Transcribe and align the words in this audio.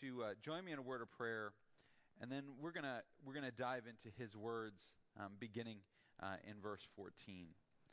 to 0.00 0.22
uh, 0.22 0.26
join 0.42 0.64
me 0.64 0.72
in 0.72 0.78
a 0.78 0.82
word 0.82 1.02
of 1.02 1.10
prayer, 1.10 1.52
and 2.20 2.30
then 2.30 2.42
we're 2.60 2.72
gonna 2.72 3.02
we're 3.24 3.34
gonna 3.34 3.50
dive 3.50 3.84
into 3.86 4.14
his 4.16 4.36
words, 4.36 4.90
um, 5.18 5.32
beginning 5.38 5.78
uh, 6.22 6.36
in 6.48 6.54
verse 6.62 6.86
14. 6.96 7.46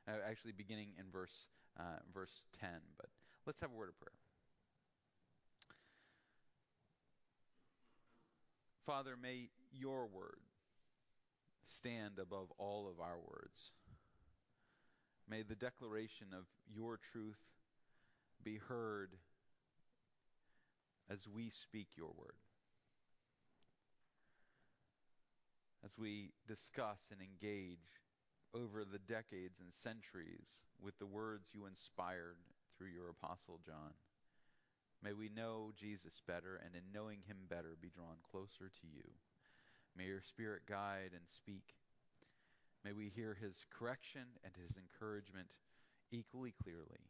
Uh, 0.08 0.12
actually, 0.30 0.52
beginning 0.52 0.90
in 1.00 1.06
verse 1.12 1.48
uh, 1.80 2.00
verse 2.14 2.48
10. 2.60 2.70
But 2.98 3.08
let's 3.46 3.60
have 3.62 3.72
a 3.72 3.76
word 3.76 3.90
of 3.90 4.00
prayer. 4.00 4.12
Father, 8.86 9.16
may 9.20 9.50
your 9.72 10.06
word 10.06 10.40
stand 11.64 12.20
above 12.22 12.52
all 12.60 12.88
of 12.88 13.00
our 13.00 13.18
words. 13.18 13.72
May 15.28 15.42
the 15.42 15.56
declaration 15.56 16.28
of 16.38 16.46
your 16.72 17.00
truth 17.12 17.40
be 18.44 18.58
heard 18.58 19.10
as 21.10 21.28
we 21.28 21.50
speak 21.50 21.88
your 21.96 22.12
word. 22.18 22.40
As 25.84 25.98
we 25.98 26.32
discuss 26.48 27.12
and 27.12 27.22
engage 27.22 28.02
over 28.56 28.84
the 28.86 29.00
decades 29.00 29.60
and 29.60 29.72
centuries 29.72 30.64
with 30.82 30.98
the 30.98 31.06
words 31.06 31.50
you 31.54 31.66
inspired 31.66 32.38
through 32.78 32.90
your 32.90 33.10
apostle 33.10 33.60
John. 33.66 33.94
May 35.04 35.14
we 35.14 35.30
know 35.30 35.72
Jesus 35.78 36.22
better, 36.26 36.60
and 36.64 36.74
in 36.74 36.82
knowing 36.94 37.20
him 37.28 37.38
better, 37.50 37.78
be 37.80 37.94
drawn 37.94 38.18
closer 38.32 38.72
to 38.72 38.88
you. 38.88 39.06
May 39.96 40.06
your 40.06 40.22
Spirit 40.22 40.64
guide 40.68 41.12
and 41.14 41.24
speak. 41.30 41.76
May 42.84 42.92
we 42.92 43.12
hear 43.14 43.38
his 43.40 43.66
correction 43.70 44.26
and 44.44 44.54
his 44.56 44.76
encouragement 44.78 45.48
equally 46.12 46.54
clearly. 46.64 47.06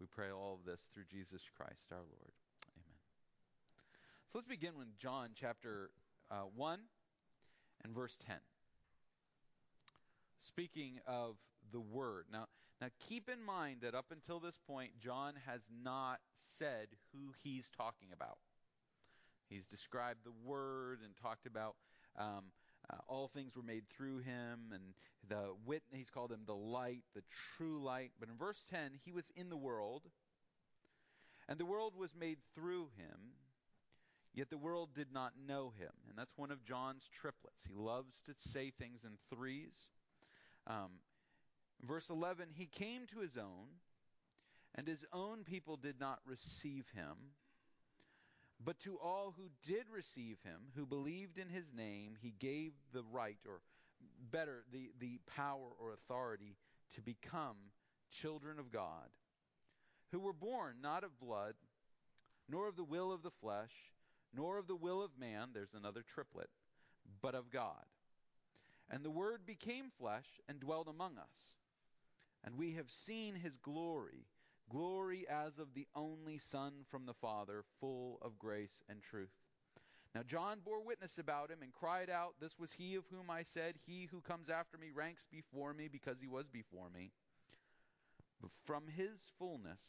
We 0.00 0.06
pray 0.06 0.30
all 0.30 0.58
of 0.58 0.66
this 0.66 0.80
through 0.92 1.10
Jesus 1.10 1.42
Christ 1.56 1.92
our 1.92 1.98
Lord. 1.98 2.34
So 4.34 4.38
let's 4.38 4.48
begin 4.48 4.76
with 4.76 4.88
John 4.98 5.28
chapter 5.38 5.90
uh, 6.28 6.46
1 6.56 6.80
and 7.84 7.94
verse 7.94 8.18
10 8.26 8.34
speaking 10.40 10.98
of 11.06 11.36
the 11.70 11.78
Word. 11.78 12.24
Now, 12.32 12.46
now 12.80 12.88
keep 12.98 13.28
in 13.28 13.40
mind 13.40 13.82
that 13.82 13.94
up 13.94 14.06
until 14.10 14.40
this 14.40 14.58
point, 14.66 14.90
John 14.98 15.34
has 15.46 15.60
not 15.84 16.18
said 16.36 16.88
who 17.12 17.32
he's 17.44 17.70
talking 17.76 18.08
about. 18.12 18.38
He's 19.48 19.68
described 19.68 20.24
the 20.24 20.32
Word 20.44 20.98
and 21.04 21.16
talked 21.16 21.46
about 21.46 21.76
um, 22.18 22.46
uh, 22.90 22.96
all 23.06 23.28
things 23.28 23.54
were 23.54 23.62
made 23.62 23.84
through 23.88 24.18
him, 24.18 24.72
and 24.72 24.82
the 25.28 25.54
wit. 25.64 25.84
He's 25.92 26.10
called 26.10 26.32
him 26.32 26.42
the 26.44 26.56
light, 26.56 27.04
the 27.14 27.22
true 27.56 27.80
light. 27.80 28.10
But 28.18 28.30
in 28.30 28.36
verse 28.36 28.64
10, 28.68 28.98
he 29.04 29.12
was 29.12 29.30
in 29.36 29.48
the 29.48 29.56
world, 29.56 30.02
and 31.48 31.56
the 31.56 31.64
world 31.64 31.94
was 31.96 32.16
made 32.18 32.38
through 32.56 32.88
him. 32.96 33.34
Yet 34.34 34.50
the 34.50 34.58
world 34.58 34.90
did 34.94 35.12
not 35.12 35.32
know 35.46 35.72
him. 35.78 35.92
And 36.08 36.18
that's 36.18 36.36
one 36.36 36.50
of 36.50 36.64
John's 36.64 37.08
triplets. 37.12 37.62
He 37.68 37.74
loves 37.74 38.20
to 38.26 38.34
say 38.50 38.72
things 38.76 39.00
in 39.04 39.12
threes. 39.34 39.86
Um, 40.66 40.90
verse 41.86 42.10
11 42.10 42.48
He 42.52 42.66
came 42.66 43.06
to 43.12 43.20
his 43.20 43.36
own, 43.38 43.68
and 44.74 44.88
his 44.88 45.06
own 45.12 45.44
people 45.44 45.76
did 45.76 46.00
not 46.00 46.18
receive 46.26 46.86
him. 46.94 47.14
But 48.64 48.80
to 48.80 48.98
all 48.98 49.34
who 49.36 49.50
did 49.66 49.84
receive 49.92 50.38
him, 50.44 50.60
who 50.74 50.86
believed 50.86 51.38
in 51.38 51.48
his 51.48 51.72
name, 51.72 52.14
he 52.20 52.34
gave 52.38 52.72
the 52.92 53.02
right, 53.12 53.38
or 53.46 53.60
better, 54.32 54.64
the, 54.72 54.90
the 54.98 55.20
power 55.26 55.68
or 55.80 55.92
authority 55.92 56.56
to 56.94 57.02
become 57.02 57.56
children 58.10 58.58
of 58.58 58.72
God, 58.72 59.10
who 60.12 60.20
were 60.20 60.32
born 60.32 60.76
not 60.82 61.04
of 61.04 61.20
blood, 61.20 61.54
nor 62.48 62.68
of 62.68 62.76
the 62.76 62.84
will 62.84 63.12
of 63.12 63.22
the 63.22 63.30
flesh, 63.30 63.72
nor 64.34 64.58
of 64.58 64.66
the 64.66 64.76
will 64.76 65.02
of 65.02 65.18
man, 65.18 65.50
there's 65.52 65.74
another 65.74 66.02
triplet, 66.02 66.50
but 67.22 67.34
of 67.34 67.50
God. 67.50 67.84
And 68.90 69.04
the 69.04 69.10
Word 69.10 69.46
became 69.46 69.86
flesh 69.98 70.26
and 70.48 70.60
dwelt 70.60 70.88
among 70.88 71.18
us. 71.18 71.54
And 72.44 72.58
we 72.58 72.72
have 72.72 72.90
seen 72.90 73.34
his 73.34 73.56
glory, 73.56 74.26
glory 74.68 75.26
as 75.28 75.58
of 75.58 75.74
the 75.74 75.86
only 75.94 76.38
Son 76.38 76.72
from 76.90 77.06
the 77.06 77.14
Father, 77.14 77.64
full 77.80 78.18
of 78.20 78.38
grace 78.38 78.82
and 78.88 79.02
truth. 79.02 79.32
Now 80.14 80.22
John 80.22 80.58
bore 80.64 80.82
witness 80.82 81.18
about 81.18 81.50
him 81.50 81.58
and 81.62 81.72
cried 81.72 82.10
out, 82.10 82.34
This 82.40 82.58
was 82.58 82.72
he 82.72 82.94
of 82.94 83.04
whom 83.10 83.30
I 83.30 83.42
said, 83.42 83.74
He 83.86 84.08
who 84.10 84.20
comes 84.20 84.48
after 84.48 84.76
me 84.76 84.90
ranks 84.94 85.24
before 85.30 85.72
me, 85.72 85.88
because 85.88 86.18
he 86.20 86.28
was 86.28 86.46
before 86.46 86.90
me. 86.94 87.10
But 88.40 88.50
from 88.64 88.84
his 88.86 89.18
fullness 89.38 89.80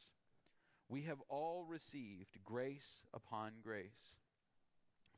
we 0.87 1.03
have 1.03 1.21
all 1.29 1.65
received 1.67 2.37
grace 2.43 3.01
upon 3.13 3.53
grace. 3.63 4.15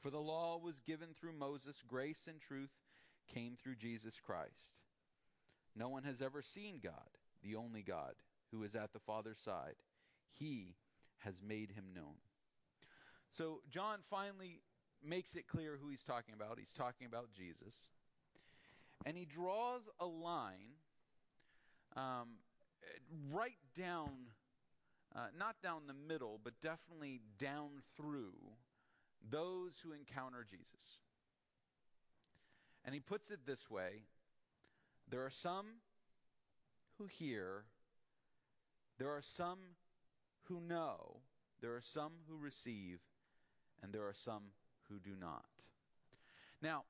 For 0.01 0.09
the 0.09 0.19
law 0.19 0.59
was 0.61 0.79
given 0.79 1.09
through 1.19 1.33
Moses, 1.33 1.81
grace 1.87 2.23
and 2.27 2.39
truth 2.39 2.69
came 3.33 3.57
through 3.61 3.75
Jesus 3.75 4.19
Christ. 4.23 4.71
No 5.75 5.89
one 5.89 6.03
has 6.03 6.21
ever 6.21 6.41
seen 6.41 6.79
God, 6.83 6.93
the 7.43 7.55
only 7.55 7.81
God, 7.81 8.13
who 8.51 8.63
is 8.63 8.75
at 8.75 8.93
the 8.93 8.99
Father's 8.99 9.39
side. 9.39 9.75
He 10.31 10.75
has 11.19 11.35
made 11.45 11.71
him 11.71 11.85
known. 11.95 12.15
So 13.29 13.61
John 13.69 13.99
finally 14.09 14.61
makes 15.03 15.35
it 15.35 15.47
clear 15.47 15.77
who 15.81 15.89
he's 15.89 16.03
talking 16.03 16.33
about. 16.33 16.57
He's 16.59 16.73
talking 16.73 17.07
about 17.07 17.31
Jesus. 17.35 17.75
And 19.05 19.17
he 19.17 19.25
draws 19.25 19.81
a 19.99 20.05
line 20.05 20.77
um, 21.95 22.37
right 23.31 23.57
down, 23.77 24.09
uh, 25.15 25.27
not 25.37 25.55
down 25.61 25.81
the 25.87 25.93
middle, 25.93 26.39
but 26.43 26.53
definitely 26.61 27.21
down 27.37 27.69
through 27.95 28.33
those 29.29 29.73
who 29.83 29.91
encounter 29.93 30.45
Jesus. 30.49 30.99
And 32.85 32.93
he 32.93 33.01
puts 33.01 33.29
it 33.29 33.39
this 33.45 33.69
way 33.69 34.03
there 35.09 35.25
are 35.25 35.31
some 35.31 35.65
who 36.97 37.05
hear, 37.05 37.63
there 38.97 39.09
are 39.09 39.21
some 39.21 39.59
who 40.43 40.59
know, 40.59 41.17
there 41.61 41.75
are 41.75 41.83
some 41.83 42.13
who 42.27 42.37
receive, 42.37 42.99
and 43.81 43.93
there 43.93 44.03
are 44.03 44.13
some 44.13 44.43
who 44.89 44.99
do 44.99 45.15
not. 45.19 45.45
Now, 46.61 46.83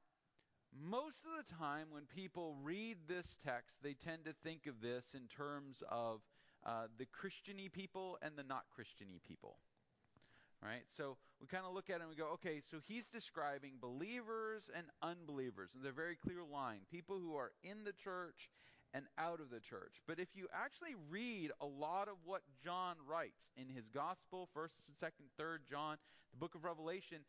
most 0.73 1.19
of 1.25 1.45
the 1.45 1.55
time 1.55 1.87
when 1.91 2.03
people 2.05 2.55
read 2.61 2.97
this 3.07 3.37
text, 3.43 3.77
they 3.81 3.93
tend 3.93 4.25
to 4.25 4.33
think 4.43 4.67
of 4.67 4.81
this 4.81 5.05
in 5.13 5.27
terms 5.27 5.83
of 5.89 6.21
uh, 6.66 6.87
the 6.97 7.05
Christiany 7.05 7.69
people 7.69 8.17
and 8.21 8.35
the 8.35 8.43
not 8.43 8.66
Christiany 8.75 9.19
people. 9.27 9.57
Right? 10.61 10.83
So 10.89 11.17
we 11.39 11.47
kind 11.47 11.65
of 11.65 11.73
look 11.73 11.89
at 11.89 11.97
it 11.97 12.01
and 12.01 12.09
we 12.09 12.15
go, 12.15 12.29
okay, 12.33 12.61
so 12.69 12.77
he's 12.87 13.07
describing 13.07 13.73
believers 13.79 14.69
and 14.75 14.85
unbelievers. 15.01 15.71
And 15.75 15.83
they're 15.83 15.91
very 15.91 16.15
clear 16.15 16.43
line. 16.43 16.79
People 16.91 17.19
who 17.19 17.35
are 17.35 17.51
in 17.63 17.83
the 17.83 17.93
church 17.93 18.49
and 18.93 19.05
out 19.17 19.39
of 19.39 19.49
the 19.49 19.59
church. 19.59 20.01
But 20.07 20.19
if 20.19 20.29
you 20.33 20.47
actually 20.53 20.95
read 21.09 21.51
a 21.61 21.65
lot 21.65 22.07
of 22.07 22.15
what 22.25 22.41
John 22.63 22.95
writes 23.07 23.51
in 23.55 23.69
his 23.69 23.87
gospel, 23.93 24.49
1st, 24.55 24.71
2nd, 25.03 25.29
3rd 25.39 25.57
John, 25.69 25.97
the 26.31 26.39
book 26.39 26.55
of 26.55 26.63
Revelation, 26.63 27.19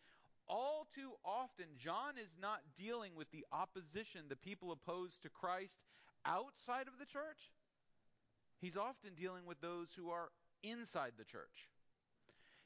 all 0.49 0.87
too 0.95 1.11
often 1.25 1.67
John 1.77 2.17
is 2.17 2.31
not 2.41 2.61
dealing 2.77 3.13
with 3.15 3.31
the 3.31 3.45
opposition, 3.53 4.23
the 4.29 4.37
people 4.37 4.73
opposed 4.73 5.23
to 5.23 5.29
Christ 5.29 5.75
outside 6.25 6.89
of 6.89 6.99
the 6.99 7.07
church. 7.07 7.53
He's 8.61 8.77
often 8.77 9.15
dealing 9.15 9.45
with 9.47 9.61
those 9.61 9.89
who 9.97 10.11
are 10.11 10.31
inside 10.63 11.13
the 11.19 11.25
church. 11.25 11.69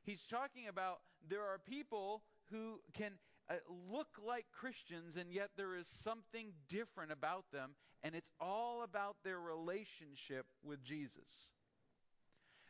He's 0.04 0.22
talking 0.28 0.68
about 0.68 1.00
there 1.28 1.42
are 1.42 1.58
people 1.58 2.22
who 2.50 2.80
can 2.94 3.12
uh, 3.48 3.54
look 3.90 4.08
like 4.24 4.46
Christians, 4.52 5.16
and 5.16 5.32
yet 5.32 5.50
there 5.56 5.76
is 5.76 5.86
something 6.02 6.52
different 6.68 7.12
about 7.12 7.44
them, 7.52 7.70
and 8.02 8.14
it's 8.14 8.30
all 8.40 8.82
about 8.82 9.16
their 9.24 9.40
relationship 9.40 10.46
with 10.62 10.82
Jesus. 10.84 11.48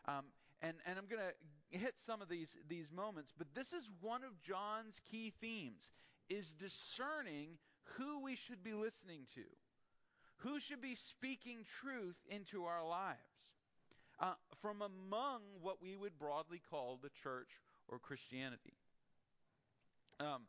Um, 0.06 0.24
and, 0.60 0.76
and 0.86 0.98
I'm 0.98 1.06
going 1.06 1.22
to 1.22 1.78
hit 1.78 1.94
some 2.06 2.22
of 2.22 2.28
these, 2.28 2.56
these 2.68 2.90
moments, 2.90 3.32
but 3.36 3.48
this 3.54 3.72
is 3.72 3.88
one 4.00 4.22
of 4.24 4.40
John's 4.42 5.00
key 5.10 5.32
themes, 5.40 5.90
is 6.28 6.52
discerning 6.58 7.58
who 7.96 8.20
we 8.22 8.36
should 8.36 8.62
be 8.62 8.72
listening 8.72 9.26
to, 9.34 9.42
who 10.36 10.60
should 10.60 10.80
be 10.80 10.94
speaking 10.94 11.64
truth 11.80 12.16
into 12.28 12.64
our 12.64 12.86
lives 12.86 13.18
uh, 14.20 14.34
from 14.60 14.82
among 14.82 15.40
what 15.60 15.82
we 15.82 15.96
would 15.96 16.18
broadly 16.18 16.60
call 16.70 16.98
the 17.02 17.10
church 17.22 17.48
or 17.92 17.98
Christianity. 17.98 18.72
Um, 20.18 20.42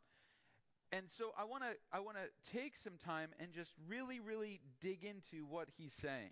and 0.92 1.04
so 1.08 1.32
I 1.38 1.44
want 1.44 1.62
to 1.62 1.70
I 1.92 2.00
want 2.00 2.16
to 2.16 2.52
take 2.52 2.76
some 2.76 2.94
time 3.04 3.28
and 3.38 3.52
just 3.52 3.72
really 3.86 4.18
really 4.18 4.60
dig 4.80 5.04
into 5.04 5.44
what 5.44 5.68
he's 5.76 5.92
saying. 5.92 6.30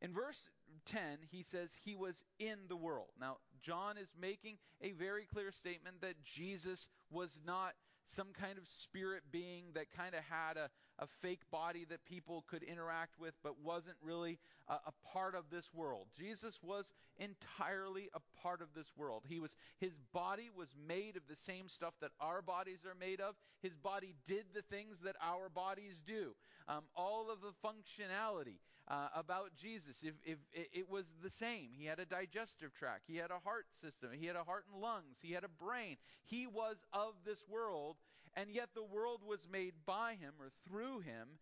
In 0.00 0.12
verse 0.12 0.48
10, 0.86 1.00
he 1.30 1.42
says 1.42 1.76
he 1.84 1.94
was 1.94 2.24
in 2.40 2.58
the 2.68 2.76
world. 2.76 3.08
Now, 3.20 3.36
John 3.62 3.96
is 3.96 4.12
making 4.20 4.58
a 4.80 4.92
very 4.92 5.24
clear 5.24 5.52
statement 5.52 6.00
that 6.00 6.22
Jesus 6.24 6.88
was 7.10 7.38
not 7.46 7.74
some 8.06 8.28
kind 8.38 8.58
of 8.58 8.66
spirit 8.66 9.22
being 9.30 9.64
that 9.74 9.86
kind 9.96 10.14
of 10.14 10.22
had 10.28 10.56
a, 10.56 10.68
a 10.98 11.06
fake 11.20 11.42
body 11.50 11.86
that 11.88 12.04
people 12.04 12.44
could 12.48 12.62
interact 12.62 13.18
with, 13.18 13.34
but 13.42 13.60
wasn't 13.62 13.96
really 14.02 14.38
a, 14.68 14.74
a 14.74 14.92
part 15.12 15.34
of 15.34 15.44
this 15.50 15.70
world. 15.72 16.06
Jesus 16.16 16.58
was 16.62 16.92
entirely 17.18 18.10
a 18.14 18.40
part 18.42 18.60
of 18.60 18.68
this 18.74 18.92
world. 18.96 19.22
He 19.28 19.38
was 19.40 19.54
his 19.78 19.98
body 20.12 20.50
was 20.54 20.68
made 20.86 21.16
of 21.16 21.22
the 21.28 21.36
same 21.36 21.68
stuff 21.68 21.94
that 22.00 22.10
our 22.20 22.42
bodies 22.42 22.80
are 22.86 22.98
made 22.98 23.20
of. 23.20 23.34
His 23.62 23.76
body 23.76 24.14
did 24.26 24.44
the 24.54 24.62
things 24.62 24.98
that 25.04 25.16
our 25.22 25.48
bodies 25.48 26.00
do. 26.06 26.34
Um, 26.68 26.82
all 26.96 27.30
of 27.30 27.38
the 27.40 27.52
functionality 27.66 28.58
uh, 28.92 29.08
about 29.16 29.56
Jesus, 29.56 29.96
if, 30.02 30.12
if 30.22 30.36
it 30.52 30.90
was 30.90 31.06
the 31.22 31.30
same. 31.30 31.70
He 31.74 31.86
had 31.86 31.98
a 31.98 32.04
digestive 32.04 32.74
tract. 32.74 33.04
He 33.08 33.16
had 33.16 33.30
a 33.30 33.38
heart 33.42 33.64
system. 33.80 34.10
He 34.12 34.26
had 34.26 34.36
a 34.36 34.44
heart 34.44 34.66
and 34.70 34.82
lungs. 34.82 35.16
He 35.22 35.32
had 35.32 35.44
a 35.44 35.48
brain. 35.48 35.96
He 36.24 36.46
was 36.46 36.76
of 36.92 37.14
this 37.24 37.42
world, 37.48 37.96
and 38.36 38.50
yet 38.50 38.68
the 38.74 38.84
world 38.84 39.20
was 39.26 39.48
made 39.50 39.72
by 39.86 40.16
him 40.20 40.34
or 40.38 40.50
through 40.68 41.00
him, 41.00 41.40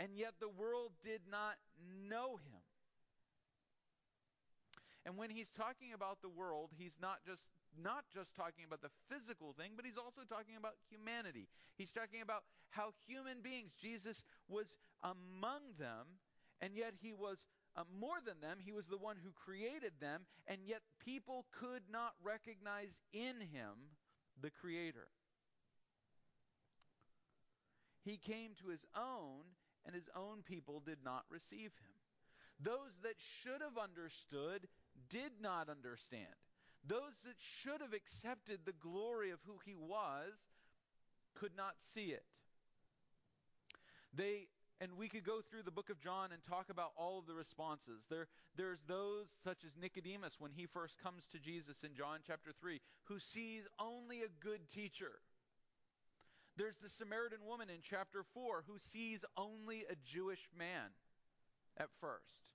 and 0.00 0.10
yet 0.16 0.34
the 0.40 0.48
world 0.48 0.90
did 1.04 1.20
not 1.30 1.54
know 2.10 2.36
him. 2.36 2.62
And 5.06 5.16
when 5.16 5.30
he's 5.30 5.50
talking 5.50 5.94
about 5.94 6.18
the 6.20 6.28
world, 6.28 6.70
he's 6.76 6.98
not 7.00 7.18
just 7.24 7.42
not 7.80 8.04
just 8.12 8.34
talking 8.34 8.64
about 8.66 8.82
the 8.82 8.90
physical 9.08 9.52
thing, 9.52 9.72
but 9.76 9.84
he's 9.84 9.96
also 9.96 10.22
talking 10.28 10.56
about 10.58 10.74
humanity. 10.90 11.46
He's 11.76 11.92
talking 11.92 12.22
about 12.22 12.42
how 12.70 12.90
human 13.06 13.38
beings, 13.40 13.70
Jesus 13.80 14.24
was 14.48 14.74
among 15.04 15.78
them, 15.78 16.18
and 16.60 16.74
yet 16.74 16.94
he 17.00 17.12
was 17.12 17.38
uh, 17.76 17.84
more 18.00 18.16
than 18.24 18.40
them. 18.40 18.58
He 18.64 18.72
was 18.72 18.86
the 18.86 18.98
one 18.98 19.16
who 19.22 19.30
created 19.30 19.92
them, 20.00 20.22
and 20.46 20.60
yet 20.66 20.82
people 21.04 21.46
could 21.60 21.82
not 21.90 22.14
recognize 22.22 22.90
in 23.12 23.40
him 23.40 23.94
the 24.40 24.50
Creator. 24.50 25.08
He 28.04 28.16
came 28.16 28.52
to 28.62 28.68
his 28.68 28.84
own, 28.96 29.44
and 29.84 29.94
his 29.94 30.08
own 30.16 30.42
people 30.42 30.80
did 30.84 30.98
not 31.04 31.24
receive 31.30 31.70
him. 31.70 31.94
Those 32.60 32.98
that 33.02 33.14
should 33.18 33.60
have 33.60 33.78
understood 33.78 34.66
did 35.10 35.32
not 35.40 35.68
understand. 35.68 36.34
Those 36.86 37.12
that 37.24 37.36
should 37.38 37.80
have 37.80 37.92
accepted 37.92 38.60
the 38.64 38.72
glory 38.72 39.30
of 39.30 39.38
who 39.46 39.58
he 39.64 39.74
was 39.74 40.32
could 41.34 41.56
not 41.56 41.74
see 41.78 42.06
it. 42.06 42.24
They 44.14 44.48
and 44.80 44.92
we 44.96 45.08
could 45.08 45.24
go 45.24 45.40
through 45.40 45.62
the 45.62 45.70
book 45.70 45.90
of 45.90 46.00
John 46.00 46.30
and 46.32 46.40
talk 46.48 46.70
about 46.70 46.92
all 46.96 47.18
of 47.18 47.26
the 47.26 47.34
responses. 47.34 48.04
There, 48.08 48.28
there's 48.56 48.78
those 48.86 49.26
such 49.42 49.64
as 49.64 49.72
Nicodemus 49.80 50.36
when 50.38 50.52
he 50.52 50.66
first 50.66 51.02
comes 51.02 51.26
to 51.32 51.38
Jesus 51.38 51.82
in 51.82 51.94
John 51.94 52.20
chapter 52.26 52.50
3, 52.60 52.80
who 53.04 53.18
sees 53.18 53.64
only 53.78 54.22
a 54.22 54.30
good 54.40 54.60
teacher. 54.72 55.20
There's 56.56 56.76
the 56.82 56.90
Samaritan 56.90 57.38
woman 57.46 57.70
in 57.70 57.82
chapter 57.82 58.24
4 58.34 58.64
who 58.66 58.78
sees 58.78 59.24
only 59.36 59.84
a 59.90 59.94
Jewish 60.04 60.48
man 60.56 60.90
at 61.76 61.88
first. 62.00 62.46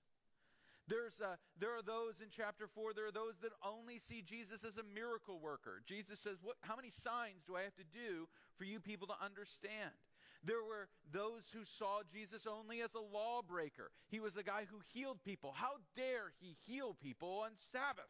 There's 0.86 1.20
uh, 1.20 1.36
there 1.58 1.72
are 1.72 1.80
those 1.82 2.20
in 2.20 2.28
chapter 2.28 2.68
4, 2.68 2.92
there 2.92 3.06
are 3.06 3.12
those 3.12 3.40
that 3.40 3.52
only 3.64 3.98
see 3.98 4.20
Jesus 4.20 4.64
as 4.64 4.76
a 4.76 4.84
miracle 4.94 5.40
worker. 5.40 5.80
Jesus 5.86 6.20
says, 6.20 6.36
what, 6.42 6.56
How 6.60 6.76
many 6.76 6.90
signs 6.90 7.40
do 7.46 7.56
I 7.56 7.62
have 7.62 7.74
to 7.76 7.88
do 7.92 8.28
for 8.56 8.64
you 8.64 8.80
people 8.80 9.06
to 9.08 9.16
understand? 9.24 9.96
There 10.44 10.62
were 10.62 10.88
those 11.12 11.50
who 11.54 11.64
saw 11.64 12.00
Jesus 12.12 12.46
only 12.46 12.82
as 12.82 12.94
a 12.94 13.00
lawbreaker. 13.00 13.90
He 14.10 14.20
was 14.20 14.36
a 14.36 14.42
guy 14.42 14.66
who 14.70 14.80
healed 14.92 15.18
people. 15.24 15.54
How 15.56 15.76
dare 15.96 16.32
he 16.40 16.56
heal 16.66 16.96
people 17.02 17.40
on 17.44 17.52
Sabbath? 17.72 18.04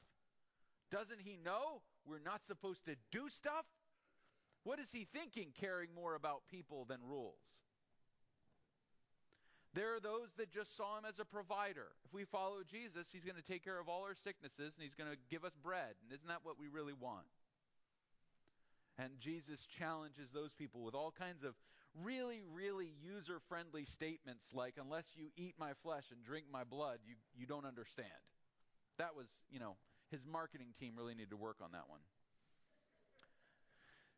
Doesn't 0.90 1.20
he 1.20 1.38
know 1.44 1.82
we're 2.04 2.18
not 2.18 2.44
supposed 2.44 2.84
to 2.86 2.96
do 3.12 3.28
stuff? 3.28 3.66
What 4.64 4.78
is 4.78 4.90
he 4.92 5.06
thinking, 5.12 5.52
caring 5.60 5.90
more 5.94 6.14
about 6.14 6.42
people 6.50 6.84
than 6.86 6.98
rules? 7.06 7.42
There 9.74 9.94
are 9.94 10.00
those 10.00 10.28
that 10.38 10.50
just 10.50 10.76
saw 10.76 10.98
him 10.98 11.04
as 11.04 11.18
a 11.18 11.24
provider. 11.24 11.88
If 12.06 12.14
we 12.14 12.24
follow 12.24 12.62
Jesus, 12.62 13.06
he's 13.12 13.24
going 13.24 13.36
to 13.36 13.42
take 13.42 13.64
care 13.64 13.78
of 13.78 13.88
all 13.88 14.02
our 14.02 14.14
sicknesses 14.14 14.72
and 14.74 14.82
he's 14.82 14.94
going 14.94 15.10
to 15.10 15.18
give 15.30 15.44
us 15.44 15.52
bread. 15.62 15.98
And 16.02 16.14
isn't 16.14 16.28
that 16.28 16.44
what 16.44 16.58
we 16.58 16.68
really 16.68 16.94
want? 16.94 17.26
And 18.98 19.18
Jesus 19.18 19.66
challenges 19.66 20.30
those 20.30 20.52
people 20.52 20.82
with 20.82 20.94
all 20.94 21.10
kinds 21.10 21.42
of 21.42 21.54
really, 22.02 22.42
really 22.52 22.92
user 23.02 23.40
friendly 23.48 23.84
statements 23.84 24.46
like, 24.52 24.74
unless 24.80 25.04
you 25.14 25.28
eat 25.36 25.54
my 25.58 25.72
flesh 25.82 26.04
and 26.10 26.24
drink 26.24 26.46
my 26.52 26.64
blood, 26.64 26.98
you, 27.06 27.14
you 27.36 27.46
don't 27.46 27.66
understand. 27.66 28.08
That 28.98 29.16
was, 29.16 29.26
you 29.50 29.60
know, 29.60 29.76
his 30.10 30.20
marketing 30.30 30.68
team 30.78 30.94
really 30.96 31.14
needed 31.14 31.30
to 31.30 31.36
work 31.36 31.56
on 31.62 31.72
that 31.72 31.88
one. 31.88 32.00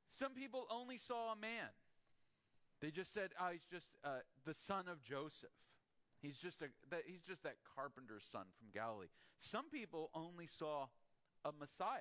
Some 0.08 0.32
people 0.32 0.66
only 0.70 0.98
saw 0.98 1.32
a 1.32 1.36
man. 1.36 1.68
They 2.80 2.90
just 2.90 3.12
said, 3.12 3.30
"Oh, 3.40 3.48
he's 3.52 3.66
just 3.70 3.88
uh, 4.04 4.20
the 4.44 4.54
son 4.54 4.88
of 4.88 5.02
Joseph. 5.02 5.48
He's 6.20 6.36
just 6.36 6.62
a 6.62 6.66
that, 6.90 7.02
he's 7.06 7.22
just 7.22 7.42
that 7.42 7.56
carpenter's 7.74 8.24
son 8.30 8.44
from 8.58 8.68
Galilee." 8.72 9.08
Some 9.40 9.68
people 9.70 10.10
only 10.14 10.46
saw 10.46 10.86
a 11.44 11.52
Messiah. 11.58 12.00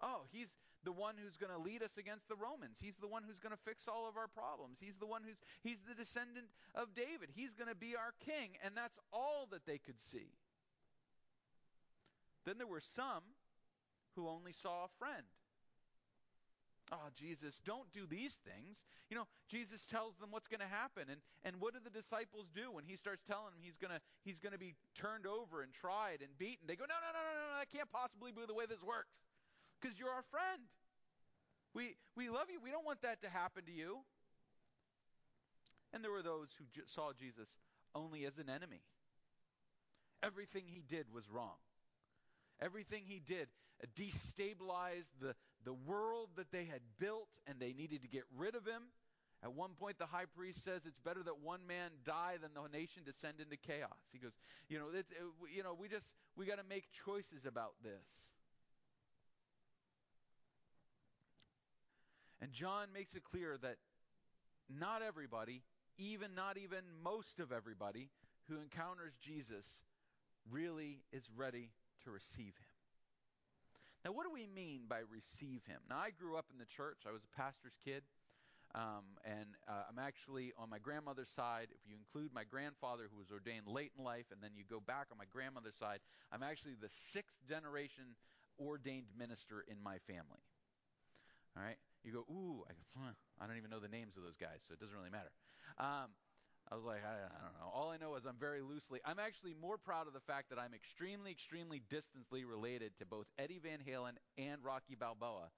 Oh, 0.00 0.22
he's 0.30 0.54
the 0.86 0.92
one 0.92 1.16
who's 1.18 1.36
going 1.36 1.50
to 1.50 1.58
lead 1.58 1.82
us 1.82 1.98
against 1.98 2.28
the 2.28 2.38
Romans. 2.38 2.78
He's 2.80 2.96
the 2.96 3.10
one 3.10 3.26
who's 3.26 3.42
going 3.42 3.50
to 3.50 3.58
fix 3.66 3.90
all 3.90 4.08
of 4.08 4.16
our 4.16 4.30
problems. 4.30 4.78
He's 4.78 4.94
the 5.02 5.10
one 5.10 5.26
who's 5.26 5.42
he's 5.66 5.82
the 5.82 5.98
descendant 5.98 6.46
of 6.76 6.94
David. 6.94 7.34
He's 7.34 7.58
going 7.58 7.68
to 7.68 7.74
be 7.74 7.98
our 7.98 8.14
king, 8.22 8.54
and 8.62 8.78
that's 8.78 8.96
all 9.12 9.50
that 9.50 9.66
they 9.66 9.82
could 9.82 10.00
see. 10.00 10.30
Then 12.46 12.54
there 12.56 12.70
were 12.70 12.80
some 12.80 13.26
who 14.14 14.30
only 14.30 14.54
saw 14.54 14.86
a 14.86 14.92
friend. 14.96 15.26
Oh, 16.94 17.10
Jesus, 17.18 17.58
don't 17.66 17.90
do 17.90 18.06
these 18.06 18.38
things. 18.46 18.78
You 19.10 19.18
know, 19.18 19.26
Jesus 19.50 19.82
tells 19.90 20.14
them 20.22 20.30
what's 20.30 20.46
going 20.46 20.62
to 20.62 20.70
happen. 20.70 21.10
And, 21.10 21.18
and 21.42 21.58
what 21.58 21.74
do 21.74 21.82
the 21.82 21.90
disciples 21.90 22.46
do 22.54 22.70
when 22.70 22.86
he 22.86 22.94
starts 22.94 23.26
telling 23.26 23.50
them 23.50 23.58
he's 23.58 23.74
going 23.74 23.90
to 23.90 23.98
he's 24.22 24.38
going 24.38 24.54
to 24.54 24.62
be 24.62 24.78
turned 24.94 25.26
over 25.26 25.66
and 25.66 25.74
tried 25.74 26.22
and 26.22 26.30
beaten? 26.38 26.62
They 26.70 26.78
go, 26.78 26.86
no, 26.86 26.94
no, 27.02 27.10
no, 27.10 27.18
no, 27.26 27.34
no, 27.34 27.58
that 27.58 27.74
can't 27.74 27.90
possibly 27.90 28.30
be 28.30 28.46
the 28.46 28.54
way 28.54 28.70
this 28.70 28.86
works 28.86 29.10
because 29.86 30.00
you're 30.00 30.10
our 30.10 30.24
friend. 30.30 30.62
We, 31.72 31.94
we 32.16 32.28
love 32.28 32.46
you. 32.50 32.58
We 32.62 32.70
don't 32.70 32.84
want 32.84 33.02
that 33.02 33.22
to 33.22 33.28
happen 33.28 33.64
to 33.66 33.72
you. 33.72 33.98
And 35.92 36.02
there 36.02 36.10
were 36.10 36.22
those 36.22 36.48
who 36.58 36.64
saw 36.86 37.12
Jesus 37.12 37.48
only 37.94 38.24
as 38.24 38.38
an 38.38 38.50
enemy. 38.50 38.82
Everything 40.22 40.64
he 40.66 40.82
did 40.82 41.06
was 41.14 41.30
wrong. 41.30 41.54
Everything 42.60 43.02
he 43.06 43.20
did 43.24 43.48
destabilized 43.94 45.12
the, 45.20 45.34
the 45.64 45.74
world 45.74 46.30
that 46.36 46.50
they 46.50 46.64
had 46.64 46.80
built, 46.98 47.28
and 47.46 47.60
they 47.60 47.72
needed 47.72 48.02
to 48.02 48.08
get 48.08 48.24
rid 48.36 48.56
of 48.56 48.66
him. 48.66 48.82
At 49.44 49.52
one 49.52 49.70
point, 49.78 49.98
the 49.98 50.06
high 50.06 50.24
priest 50.34 50.64
says 50.64 50.80
it's 50.86 50.98
better 50.98 51.22
that 51.22 51.38
one 51.44 51.60
man 51.68 51.90
die 52.04 52.36
than 52.40 52.50
the 52.54 52.68
nation 52.76 53.02
descend 53.04 53.34
into 53.38 53.56
chaos. 53.56 54.00
He 54.10 54.18
goes, 54.18 54.32
you 54.68 54.78
know, 54.78 54.86
it's, 54.92 55.12
uh, 55.12 55.46
you 55.54 55.62
know, 55.62 55.76
we 55.78 55.88
just 55.88 56.06
we 56.36 56.46
got 56.46 56.56
to 56.56 56.64
make 56.68 56.86
choices 57.04 57.44
about 57.44 57.74
this. 57.84 58.35
And 62.40 62.52
John 62.52 62.88
makes 62.92 63.14
it 63.14 63.24
clear 63.24 63.56
that 63.62 63.76
not 64.68 65.02
everybody, 65.02 65.62
even 65.98 66.34
not 66.34 66.58
even 66.58 66.80
most 67.02 67.40
of 67.40 67.52
everybody 67.52 68.10
who 68.48 68.60
encounters 68.60 69.14
Jesus, 69.22 69.66
really 70.50 71.02
is 71.12 71.28
ready 71.34 71.70
to 72.04 72.10
receive 72.10 72.54
him. 72.56 72.72
Now, 74.04 74.12
what 74.12 74.24
do 74.24 74.32
we 74.32 74.46
mean 74.46 74.82
by 74.88 75.00
receive 75.10 75.64
him? 75.66 75.80
Now, 75.90 75.98
I 75.98 76.10
grew 76.10 76.36
up 76.36 76.46
in 76.52 76.58
the 76.58 76.66
church. 76.66 76.98
I 77.08 77.12
was 77.12 77.22
a 77.24 77.36
pastor's 77.36 77.76
kid. 77.84 78.02
Um, 78.74 79.16
and 79.24 79.56
uh, 79.66 79.88
I'm 79.88 79.98
actually 79.98 80.52
on 80.58 80.68
my 80.68 80.78
grandmother's 80.78 81.30
side. 81.30 81.68
If 81.70 81.80
you 81.88 81.96
include 81.96 82.34
my 82.34 82.44
grandfather, 82.44 83.08
who 83.10 83.18
was 83.18 83.30
ordained 83.32 83.66
late 83.66 83.92
in 83.96 84.04
life, 84.04 84.26
and 84.30 84.42
then 84.42 84.50
you 84.54 84.64
go 84.68 84.80
back 84.80 85.06
on 85.10 85.18
my 85.18 85.24
grandmother's 85.32 85.76
side, 85.76 86.00
I'm 86.30 86.42
actually 86.42 86.74
the 86.80 86.90
sixth 86.90 87.36
generation 87.48 88.14
ordained 88.60 89.06
minister 89.18 89.64
in 89.66 89.82
my 89.82 89.98
family. 90.06 90.44
All 91.56 91.64
right? 91.64 91.78
You 92.06 92.12
go, 92.12 92.24
ooh, 92.30 92.62
I, 92.70 93.10
I 93.42 93.46
don't 93.50 93.58
even 93.58 93.68
know 93.68 93.82
the 93.82 93.90
names 93.90 94.16
of 94.16 94.22
those 94.22 94.38
guys, 94.38 94.62
so 94.62 94.72
it 94.72 94.78
doesn't 94.78 94.94
really 94.94 95.10
matter. 95.10 95.34
Um, 95.82 96.14
I 96.70 96.78
was 96.78 96.84
like, 96.86 97.02
I, 97.02 97.26
I 97.26 97.40
don't 97.42 97.58
know. 97.58 97.66
All 97.74 97.90
I 97.90 97.98
know 97.98 98.14
is 98.14 98.24
I'm 98.24 98.38
very 98.38 98.62
loosely. 98.62 99.00
I'm 99.04 99.18
actually 99.18 99.54
more 99.58 99.76
proud 99.76 100.06
of 100.06 100.14
the 100.14 100.22
fact 100.22 100.50
that 100.50 100.58
I'm 100.58 100.72
extremely, 100.72 101.30
extremely 101.30 101.82
distantly 101.90 102.46
related 102.46 102.94
to 102.98 103.06
both 103.06 103.26
Eddie 103.38 103.58
Van 103.58 103.82
Halen 103.82 104.22
and 104.38 104.62
Rocky 104.62 104.94
Balboa, 104.94 105.50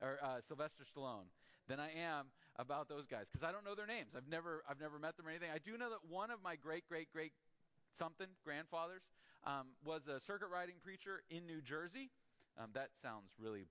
or 0.00 0.18
uh, 0.22 0.38
Sylvester 0.46 0.86
Stallone, 0.86 1.26
than 1.66 1.78
I 1.78 1.90
am 1.90 2.30
about 2.56 2.88
those 2.88 3.06
guys 3.06 3.26
because 3.30 3.46
I 3.46 3.50
don't 3.50 3.64
know 3.64 3.74
their 3.74 3.86
names. 3.86 4.14
I've 4.16 4.30
never, 4.30 4.62
I've 4.70 4.80
never 4.80 4.98
met 4.98 5.16
them 5.16 5.26
or 5.26 5.30
anything. 5.30 5.50
I 5.54 5.58
do 5.58 5.76
know 5.76 5.90
that 5.90 6.06
one 6.08 6.30
of 6.30 6.38
my 6.42 6.54
great, 6.54 6.86
great, 6.88 7.10
great 7.12 7.32
something 7.98 8.28
grandfathers 8.44 9.02
um, 9.44 9.74
was 9.84 10.06
a 10.06 10.20
circuit 10.20 10.48
riding 10.52 10.76
preacher 10.82 11.22
in 11.30 11.46
New 11.46 11.60
Jersey. 11.62 12.10
Um, 12.58 12.70
that 12.74 12.90
sounds 13.02 13.30
really 13.38 13.66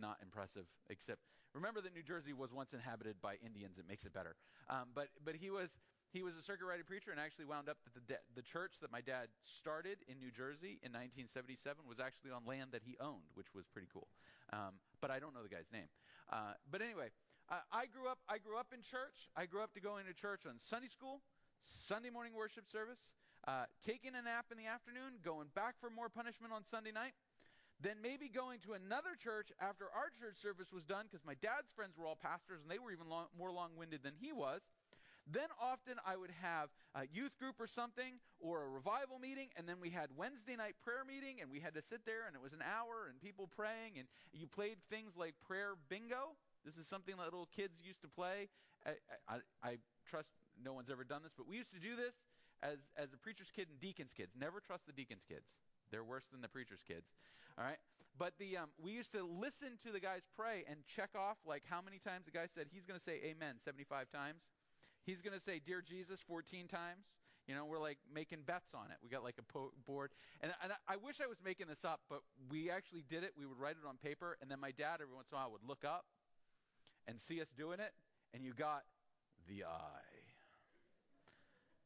not 0.00 0.18
impressive, 0.22 0.66
except 0.88 1.20
remember 1.54 1.80
that 1.80 1.94
New 1.94 2.02
Jersey 2.02 2.32
was 2.32 2.52
once 2.52 2.72
inhabited 2.72 3.16
by 3.20 3.36
Indians. 3.44 3.78
It 3.78 3.88
makes 3.88 4.04
it 4.04 4.12
better. 4.12 4.36
Um, 4.70 4.94
but 4.94 5.08
but 5.24 5.36
he 5.36 5.50
was 5.50 5.70
he 6.10 6.22
was 6.22 6.36
a 6.36 6.42
circuit 6.42 6.64
rider 6.64 6.84
preacher 6.84 7.10
and 7.10 7.20
actually 7.20 7.44
wound 7.44 7.68
up 7.68 7.76
that 7.84 7.94
the 7.94 8.04
de- 8.14 8.24
the 8.34 8.42
church 8.42 8.80
that 8.80 8.90
my 8.90 9.00
dad 9.00 9.28
started 9.44 9.98
in 10.08 10.18
New 10.18 10.30
Jersey 10.30 10.80
in 10.80 10.92
1977 10.92 11.84
was 11.84 12.00
actually 12.00 12.30
on 12.32 12.46
land 12.46 12.72
that 12.72 12.82
he 12.84 12.96
owned, 13.00 13.28
which 13.34 13.52
was 13.54 13.66
pretty 13.68 13.88
cool. 13.92 14.08
Um, 14.52 14.80
but 15.00 15.10
I 15.10 15.18
don't 15.18 15.34
know 15.34 15.42
the 15.42 15.52
guy's 15.52 15.68
name. 15.72 15.88
Uh, 16.32 16.56
but 16.70 16.80
anyway, 16.80 17.12
uh, 17.50 17.60
I 17.72 17.86
grew 17.86 18.08
up. 18.08 18.18
I 18.28 18.38
grew 18.38 18.56
up 18.56 18.72
in 18.72 18.80
church. 18.80 19.28
I 19.36 19.44
grew 19.46 19.62
up 19.62 19.72
to 19.74 19.80
going 19.80 20.06
to 20.06 20.14
church 20.14 20.48
on 20.48 20.56
Sunday 20.60 20.88
school, 20.88 21.20
Sunday 21.64 22.10
morning 22.10 22.32
worship 22.32 22.64
service, 22.68 23.00
uh, 23.46 23.64
taking 23.84 24.16
a 24.16 24.22
nap 24.22 24.46
in 24.52 24.56
the 24.56 24.66
afternoon, 24.66 25.20
going 25.24 25.48
back 25.54 25.76
for 25.80 25.88
more 25.88 26.08
punishment 26.08 26.52
on 26.52 26.64
Sunday 26.64 26.92
night, 26.92 27.12
then 27.80 28.02
maybe 28.02 28.28
going 28.28 28.58
to 28.66 28.74
another 28.74 29.14
church 29.14 29.54
after 29.60 29.86
our 29.94 30.10
church 30.18 30.36
service 30.42 30.72
was 30.72 30.82
done 30.84 31.06
because 31.06 31.24
my 31.24 31.34
dad's 31.38 31.70
friends 31.74 31.94
were 31.96 32.06
all 32.06 32.18
pastors 32.18 32.58
and 32.62 32.70
they 32.70 32.78
were 32.78 32.90
even 32.90 33.08
long, 33.08 33.26
more 33.38 33.52
long-winded 33.52 34.02
than 34.02 34.14
he 34.18 34.32
was. 34.32 34.62
Then 35.30 35.52
often 35.60 36.00
I 36.06 36.16
would 36.16 36.32
have 36.40 36.72
a 36.96 37.04
youth 37.12 37.36
group 37.38 37.60
or 37.60 37.68
something 37.68 38.16
or 38.40 38.64
a 38.64 38.68
revival 38.68 39.18
meeting, 39.20 39.52
and 39.56 39.68
then 39.68 39.76
we 39.76 39.90
had 39.90 40.08
Wednesday 40.16 40.56
night 40.56 40.74
prayer 40.82 41.04
meeting, 41.04 41.44
and 41.44 41.52
we 41.52 41.60
had 41.60 41.74
to 41.74 41.82
sit 41.82 42.00
there, 42.08 42.24
and 42.26 42.34
it 42.34 42.40
was 42.40 42.56
an 42.56 42.64
hour, 42.64 43.12
and 43.12 43.20
people 43.20 43.44
praying, 43.44 44.00
and 44.00 44.08
you 44.32 44.46
played 44.48 44.80
things 44.88 45.20
like 45.20 45.34
prayer 45.46 45.76
bingo. 45.92 46.32
This 46.64 46.80
is 46.80 46.88
something 46.88 47.14
that 47.18 47.28
little 47.28 47.48
kids 47.54 47.84
used 47.84 48.00
to 48.00 48.08
play. 48.08 48.48
I, 48.86 48.96
I, 49.28 49.36
I 49.60 49.72
trust 50.08 50.32
no 50.56 50.72
one's 50.72 50.88
ever 50.88 51.04
done 51.04 51.20
this, 51.22 51.36
but 51.36 51.46
we 51.46 51.56
used 51.60 51.72
to 51.76 51.80
do 51.80 51.94
this 51.94 52.16
as 52.62 52.78
as 52.96 53.12
a 53.12 53.18
preacher's 53.18 53.52
kid 53.54 53.68
and 53.68 53.78
deacon's 53.78 54.12
kids. 54.16 54.32
Never 54.32 54.60
trust 54.60 54.86
the 54.86 54.96
deacon's 54.96 55.22
kids. 55.28 55.46
They're 55.90 56.04
worse 56.04 56.24
than 56.32 56.40
the 56.40 56.48
preacher's 56.48 56.80
kids. 56.86 57.06
All 57.58 57.64
right. 57.64 57.78
But 58.18 58.34
the 58.38 58.56
um, 58.56 58.70
we 58.82 58.92
used 58.92 59.12
to 59.12 59.24
listen 59.24 59.78
to 59.84 59.92
the 59.92 60.00
guys 60.00 60.22
pray 60.36 60.64
and 60.68 60.78
check 60.86 61.10
off 61.18 61.38
like 61.46 61.62
how 61.68 61.80
many 61.82 61.98
times 61.98 62.24
the 62.24 62.30
guy 62.30 62.46
said 62.52 62.66
he's 62.70 62.84
going 62.84 62.98
to 62.98 63.04
say 63.04 63.20
Amen 63.24 63.56
75 63.64 64.10
times. 64.10 64.42
He's 65.04 65.20
going 65.22 65.36
to 65.36 65.42
say 65.42 65.60
Dear 65.64 65.82
Jesus 65.82 66.20
14 66.26 66.68
times. 66.68 67.06
You 67.46 67.54
know, 67.54 67.64
we're 67.64 67.80
like 67.80 67.98
making 68.12 68.40
bets 68.44 68.74
on 68.74 68.90
it. 68.90 68.98
We 69.02 69.08
got 69.08 69.24
like 69.24 69.36
a 69.38 69.42
po- 69.42 69.72
board, 69.86 70.10
and, 70.42 70.52
and 70.62 70.72
I 70.86 70.96
wish 70.96 71.16
I 71.24 71.26
was 71.26 71.38
making 71.42 71.66
this 71.66 71.82
up, 71.82 72.00
but 72.10 72.20
we 72.50 72.70
actually 72.70 73.04
did 73.08 73.24
it. 73.24 73.32
We 73.38 73.46
would 73.46 73.58
write 73.58 73.76
it 73.82 73.88
on 73.88 73.96
paper, 73.96 74.36
and 74.42 74.50
then 74.50 74.60
my 74.60 74.70
dad 74.70 75.00
every 75.00 75.14
once 75.14 75.28
in 75.32 75.38
a 75.38 75.40
while 75.40 75.52
would 75.52 75.66
look 75.66 75.82
up 75.82 76.04
and 77.06 77.18
see 77.18 77.40
us 77.40 77.48
doing 77.56 77.80
it, 77.80 77.94
and 78.34 78.44
you 78.44 78.52
got 78.52 78.82
the 79.48 79.64
eye 79.64 80.20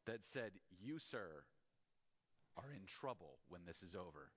that 0.06 0.24
said, 0.24 0.50
"You, 0.80 0.98
sir, 0.98 1.44
are 2.56 2.72
in 2.74 2.82
trouble 2.86 3.38
when 3.48 3.60
this 3.64 3.84
is 3.84 3.94
over." 3.94 4.32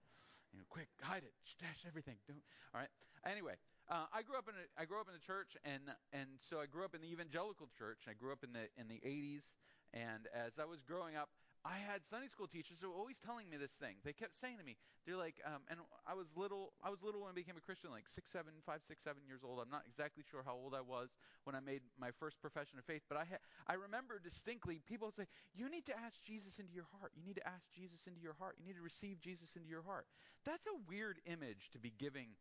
You 0.56 0.64
know, 0.64 0.72
quick, 0.72 0.88
hide 1.04 1.28
it, 1.28 1.36
stash 1.44 1.84
everything. 1.84 2.16
Don't. 2.32 2.40
All 2.72 2.80
right. 2.80 2.88
Anyway, 3.28 3.60
uh, 3.92 4.08
I 4.08 4.24
grew 4.24 4.40
up 4.40 4.48
in 4.48 4.56
a, 4.56 4.64
I 4.80 4.88
grew 4.88 5.04
up 5.04 5.12
in 5.12 5.14
the 5.14 5.20
church, 5.20 5.60
and 5.68 5.92
and 6.16 6.40
so 6.40 6.64
I 6.64 6.66
grew 6.66 6.88
up 6.88 6.96
in 6.96 7.04
the 7.04 7.12
evangelical 7.12 7.68
church. 7.76 8.08
I 8.08 8.16
grew 8.16 8.32
up 8.32 8.40
in 8.40 8.56
the 8.56 8.72
in 8.80 8.88
the 8.88 9.04
80s, 9.04 9.52
and 9.92 10.32
as 10.32 10.56
I 10.56 10.64
was 10.64 10.80
growing 10.80 11.20
up, 11.20 11.28
I 11.66 11.82
had 11.82 12.06
Sunday 12.06 12.30
school 12.30 12.46
teachers 12.46 12.78
who 12.78 12.94
were 12.94 12.94
always 12.94 13.18
telling 13.18 13.50
me 13.50 13.58
this 13.58 13.74
thing. 13.74 13.98
They 14.06 14.14
kept 14.14 14.38
saying 14.38 14.62
to 14.62 14.66
me, 14.66 14.78
they're 15.02 15.18
like, 15.18 15.42
um, 15.42 15.66
and 15.66 15.82
I 16.06 16.14
was 16.14 16.30
little, 16.38 16.78
I 16.86 16.94
was 16.94 17.02
little 17.02 17.26
when 17.26 17.34
I 17.34 17.34
became 17.34 17.58
a 17.58 17.66
Christian, 17.66 17.90
like 17.90 18.06
six, 18.06 18.30
seven, 18.30 18.54
five, 18.70 18.86
six, 18.86 19.02
seven 19.02 19.26
years 19.26 19.42
old. 19.42 19.58
I'm 19.58 19.74
not 19.74 19.82
exactly 19.90 20.22
sure 20.22 20.46
how 20.46 20.54
old 20.54 20.78
I 20.78 20.86
was 20.86 21.10
when 21.42 21.58
I 21.58 21.66
made 21.66 21.82
my 21.98 22.14
first 22.22 22.38
profession 22.38 22.78
of 22.78 22.86
faith, 22.86 23.02
but 23.10 23.18
I, 23.18 23.26
ha- 23.26 23.42
I 23.66 23.82
remember 23.82 24.22
distinctly 24.22 24.78
people 24.86 25.10
say, 25.10 25.26
you 25.58 25.66
need 25.66 25.90
to 25.90 25.98
ask 25.98 26.22
Jesus 26.22 26.62
into 26.62 26.70
your 26.70 26.86
heart. 27.02 27.18
You 27.18 27.26
need 27.26 27.42
to 27.42 27.48
ask 27.50 27.66
Jesus 27.74 28.06
into 28.06 28.22
your 28.22 28.38
heart. 28.38 28.62
You 28.62 28.70
need 28.70 28.78
to 28.78 28.86
receive 28.86 29.18
Jesus 29.18 29.58
into 29.58 29.66
your 29.66 29.82
heart. 29.82 30.06
That's 30.46 30.70
a 30.70 30.78
weird 30.86 31.18
image 31.26 31.74
to 31.74 31.82
be 31.82 31.90
giving 31.98 32.38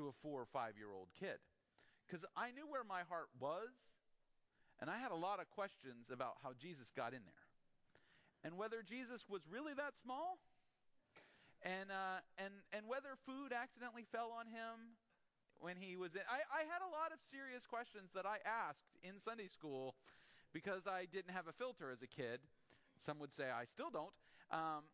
to 0.00 0.08
a 0.08 0.16
four 0.24 0.40
or 0.40 0.48
five 0.48 0.80
year 0.80 0.96
old 0.96 1.12
kid, 1.12 1.44
because 2.08 2.24
I 2.32 2.56
knew 2.56 2.64
where 2.64 2.88
my 2.88 3.04
heart 3.04 3.28
was, 3.36 3.68
and 4.80 4.88
I 4.88 4.96
had 4.96 5.12
a 5.12 5.16
lot 5.16 5.44
of 5.44 5.52
questions 5.52 6.08
about 6.08 6.40
how 6.42 6.56
Jesus 6.56 6.88
got 6.96 7.12
in 7.12 7.20
there 7.28 7.45
and 8.46 8.54
whether 8.54 8.78
Jesus 8.86 9.26
was 9.26 9.42
really 9.50 9.74
that 9.74 9.98
small, 9.98 10.38
and 11.66 11.90
uh, 11.90 12.22
and 12.38 12.54
and 12.70 12.86
whether 12.86 13.18
food 13.26 13.50
accidentally 13.50 14.06
fell 14.14 14.30
on 14.30 14.46
him 14.46 14.94
when 15.58 15.74
he 15.74 15.98
was 15.98 16.14
in. 16.14 16.22
I, 16.30 16.46
I 16.46 16.62
had 16.70 16.78
a 16.86 16.90
lot 16.94 17.10
of 17.10 17.18
serious 17.26 17.66
questions 17.66 18.14
that 18.14 18.22
I 18.22 18.38
asked 18.46 18.94
in 19.02 19.18
Sunday 19.18 19.50
school 19.50 19.98
because 20.54 20.86
I 20.86 21.10
didn't 21.10 21.34
have 21.34 21.50
a 21.50 21.56
filter 21.58 21.90
as 21.90 22.06
a 22.06 22.06
kid. 22.06 22.38
Some 23.02 23.18
would 23.18 23.34
say 23.34 23.50
I 23.50 23.66
still 23.66 23.90
don't. 23.90 24.14
Um, 24.54 24.86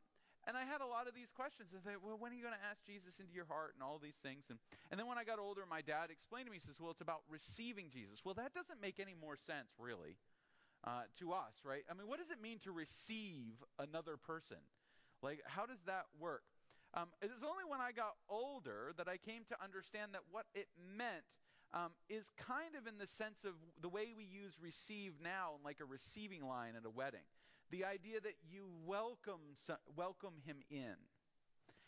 and 0.49 0.56
I 0.56 0.64
had 0.64 0.80
a 0.80 0.88
lot 0.88 1.06
of 1.06 1.14
these 1.14 1.30
questions. 1.30 1.71
I 1.71 1.78
thought, 1.85 2.02
well, 2.02 2.18
when 2.18 2.32
are 2.32 2.38
you 2.38 2.42
going 2.42 2.56
to 2.56 2.66
ask 2.66 2.82
Jesus 2.82 3.23
into 3.23 3.30
your 3.30 3.47
heart 3.47 3.78
and 3.78 3.82
all 3.82 4.02
these 4.02 4.18
things? 4.26 4.50
And, 4.50 4.59
and 4.90 4.99
then 4.99 5.06
when 5.06 5.14
I 5.14 5.23
got 5.23 5.38
older, 5.38 5.62
my 5.71 5.87
dad 5.87 6.11
explained 6.11 6.50
to 6.50 6.50
me, 6.50 6.59
he 6.59 6.66
says, 6.66 6.82
well, 6.82 6.90
it's 6.90 7.04
about 7.04 7.23
receiving 7.30 7.94
Jesus. 7.94 8.26
Well, 8.26 8.35
that 8.35 8.50
doesn't 8.50 8.82
make 8.82 8.99
any 8.99 9.14
more 9.14 9.38
sense, 9.38 9.71
really 9.78 10.18
uh, 10.85 11.03
to 11.19 11.33
us, 11.33 11.55
right? 11.65 11.83
I 11.91 11.95
mean, 11.95 12.09
what 12.09 12.19
does 12.19 12.31
it 12.31 12.43
mean 12.43 12.59
to 12.65 12.73
receive 12.73 13.55
another 13.79 14.17
person? 14.17 14.59
Like, 15.23 15.41
how 15.47 15.67
does 15.67 15.81
that 15.87 16.07
work? 16.19 16.43
Um, 16.95 17.09
it 17.23 17.31
was 17.31 17.43
only 17.43 17.65
when 17.67 17.81
I 17.81 17.93
got 17.93 18.15
older 18.29 18.93
that 18.99 19.09
I 19.09 19.17
came 19.17 19.45
to 19.49 19.57
understand 19.62 20.12
that 20.12 20.23
what 20.31 20.45
it 20.55 20.69
meant 20.97 21.25
um, 21.73 21.93
is 22.11 22.29
kind 22.37 22.77
of 22.77 22.87
in 22.87 22.99
the 22.99 23.07
sense 23.07 23.45
of 23.45 23.55
the 23.81 23.89
way 23.89 24.12
we 24.17 24.25
use 24.25 24.53
receive 24.61 25.15
now, 25.23 25.57
like 25.65 25.79
a 25.81 25.89
receiving 25.89 26.45
line 26.45 26.75
at 26.77 26.85
a 26.85 26.91
wedding. 26.91 27.25
The 27.71 27.85
idea 27.87 28.21
that 28.21 28.37
you 28.45 28.69
welcome 28.85 29.57
welcome 29.97 30.35
him 30.45 30.61
in. 30.69 31.01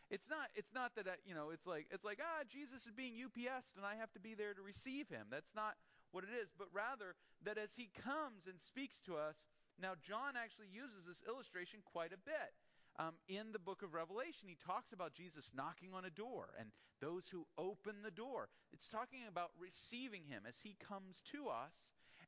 It's 0.09 0.29
not 0.31 0.49
it's 0.55 0.73
not 0.73 0.97
that 0.97 1.07
uh, 1.07 1.21
you 1.27 1.35
know 1.35 1.51
it's 1.51 1.67
like 1.67 1.87
it's 1.91 2.05
like 2.05 2.21
ah 2.23 2.45
Jesus 2.49 2.87
is 2.87 2.93
being 2.97 3.13
UPS 3.21 3.77
and 3.77 3.85
I 3.85 3.97
have 3.97 4.11
to 4.13 4.21
be 4.21 4.33
there 4.33 4.55
to 4.55 4.63
receive 4.63 5.09
him. 5.09 5.29
That's 5.31 5.53
not 5.55 5.75
what 6.14 6.23
it 6.23 6.30
is, 6.30 6.54
but 6.54 6.71
rather 6.71 7.18
that 7.42 7.59
as 7.59 7.75
he 7.75 7.90
comes 7.90 8.47
and 8.47 8.62
speaks 8.62 9.02
to 9.11 9.18
us, 9.18 9.35
now 9.83 9.99
John 9.99 10.38
actually 10.38 10.71
uses 10.71 11.02
this 11.02 11.26
illustration 11.26 11.83
quite 11.83 12.14
a 12.14 12.23
bit. 12.23 12.54
Um, 12.97 13.18
in 13.26 13.50
the 13.50 13.59
book 13.59 13.83
of 13.83 13.92
Revelation, 13.92 14.47
he 14.47 14.54
talks 14.54 14.94
about 14.94 15.18
Jesus 15.18 15.50
knocking 15.50 15.90
on 15.90 16.06
a 16.06 16.14
door 16.14 16.54
and 16.54 16.71
those 17.02 17.26
who 17.26 17.44
open 17.59 18.06
the 18.06 18.14
door. 18.14 18.47
It's 18.73 18.87
talking 18.87 19.26
about 19.26 19.50
receiving 19.59 20.23
him 20.30 20.47
as 20.47 20.54
he 20.62 20.76
comes 20.78 21.18
to 21.35 21.50
us 21.50 21.75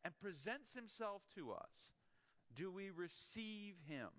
and 0.02 0.18
presents 0.18 0.74
himself 0.74 1.22
to 1.38 1.52
us. 1.52 1.94
Do 2.58 2.72
we 2.72 2.90
receive 2.90 3.74
him? 3.86 4.10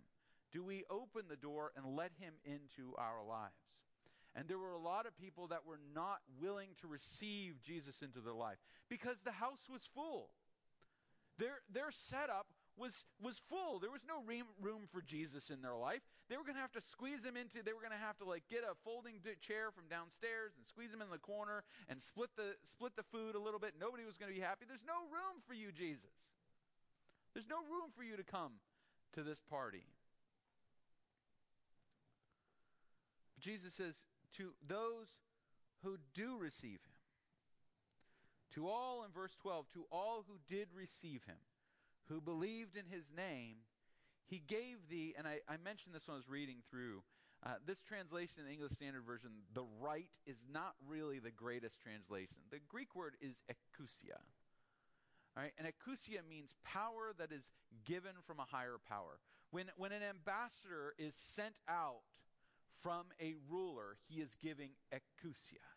Do 0.53 0.63
we 0.63 0.86
open 0.89 1.24
the 1.27 1.36
door 1.36 1.71
and 1.75 1.97
let 1.97 2.12
him 2.19 2.33
into 2.45 2.95
our 2.95 3.19
lives? 3.27 3.66
And 4.38 4.48
there 4.48 4.60
were 4.62 4.77
a 4.77 4.79
lot 4.79 5.10
of 5.10 5.17
people 5.17 5.48
that 5.48 5.65
were 5.65 5.82
not 5.96 6.22
willing 6.39 6.70
to 6.82 6.88
receive 6.88 7.58
Jesus 7.65 8.06
into 8.06 8.22
their 8.22 8.38
life 8.38 8.62
because 8.88 9.17
the 9.25 9.34
house 9.34 9.65
was 9.65 9.82
full. 9.96 10.29
Their, 11.41 11.65
their 11.74 11.89
setup 11.89 12.46
was, 12.77 13.01
was 13.17 13.41
full. 13.50 13.82
There 13.82 13.89
was 13.89 14.06
no 14.06 14.22
room 14.62 14.86
for 14.94 15.01
Jesus 15.01 15.50
in 15.50 15.65
their 15.65 15.74
life. 15.74 16.06
They 16.29 16.38
were 16.38 16.46
going 16.46 16.53
to 16.53 16.62
have 16.62 16.77
to 16.77 16.86
squeeze 16.86 17.25
him 17.25 17.34
into, 17.34 17.65
they 17.65 17.74
were 17.74 17.82
going 17.82 17.98
to 17.98 18.06
have 18.06 18.17
to 18.22 18.29
like 18.29 18.46
get 18.46 18.62
a 18.62 18.77
folding 18.86 19.17
chair 19.41 19.74
from 19.74 19.89
downstairs 19.89 20.53
and 20.53 20.62
squeeze 20.70 20.94
him 20.94 21.01
in 21.01 21.10
the 21.10 21.17
corner 21.17 21.65
and 21.89 21.98
split 21.98 22.29
the, 22.38 22.53
split 22.70 22.94
the 22.94 23.10
food 23.10 23.34
a 23.34 23.41
little 23.41 23.60
bit. 23.60 23.74
Nobody 23.82 24.06
was 24.06 24.22
going 24.22 24.29
to 24.29 24.38
be 24.38 24.46
happy. 24.46 24.70
There's 24.70 24.86
no 24.86 25.01
room 25.10 25.41
for 25.50 25.58
you, 25.58 25.74
Jesus. 25.74 26.13
There's 27.34 27.50
no 27.50 27.65
room 27.65 27.89
for 27.98 28.06
you 28.06 28.17
to 28.17 28.24
come 28.24 28.62
to 29.17 29.25
this 29.25 29.41
party. 29.50 29.89
But 33.34 33.41
Jesus 33.41 33.74
says, 33.74 33.98
to 34.38 34.51
those 34.67 35.07
who 35.84 35.98
do 36.13 36.38
receive 36.38 36.79
him. 36.79 36.98
To 38.55 38.67
all, 38.67 39.03
in 39.03 39.12
verse 39.12 39.36
12, 39.41 39.65
to 39.74 39.86
all 39.91 40.25
who 40.27 40.39
did 40.48 40.67
receive 40.75 41.24
him, 41.25 41.38
who 42.10 42.22
believed 42.22 42.75
in 42.75 42.86
his 42.89 43.12
name, 43.15 43.57
he 44.25 44.39
gave 44.39 44.77
thee, 44.89 45.13
and 45.17 45.27
I, 45.27 45.39
I 45.48 45.57
mentioned 45.63 45.93
this 45.93 46.07
when 46.07 46.15
I 46.15 46.17
was 46.17 46.29
reading 46.29 46.57
through, 46.69 47.03
uh, 47.46 47.55
this 47.65 47.77
translation 47.88 48.39
in 48.39 48.46
the 48.46 48.51
English 48.51 48.74
Standard 48.74 49.05
Version, 49.05 49.29
the 49.53 49.65
right, 49.79 50.10
is 50.25 50.38
not 50.51 50.74
really 50.88 51.19
the 51.19 51.31
greatest 51.31 51.79
translation. 51.79 52.38
The 52.50 52.60
Greek 52.67 52.96
word 52.96 53.15
is 53.22 53.36
exousia. 53.48 54.19
All 55.36 55.43
right, 55.43 55.53
and 55.60 55.67
exousia 55.67 56.27
means 56.27 56.55
power 56.65 57.13
that 57.19 57.31
is 57.31 57.51
given 57.86 58.13
from 58.25 58.39
a 58.39 58.46
higher 58.50 58.77
power. 58.89 59.19
When, 59.51 59.67
when 59.77 59.91
an 59.91 60.01
ambassador 60.01 60.96
is 60.98 61.13
sent 61.13 61.53
out 61.69 62.01
from 62.88 63.08
a 63.20 63.36
ruler, 63.50 63.98
he 64.08 64.22
is 64.22 64.38
giving 64.41 64.70
exousia. 64.94 65.67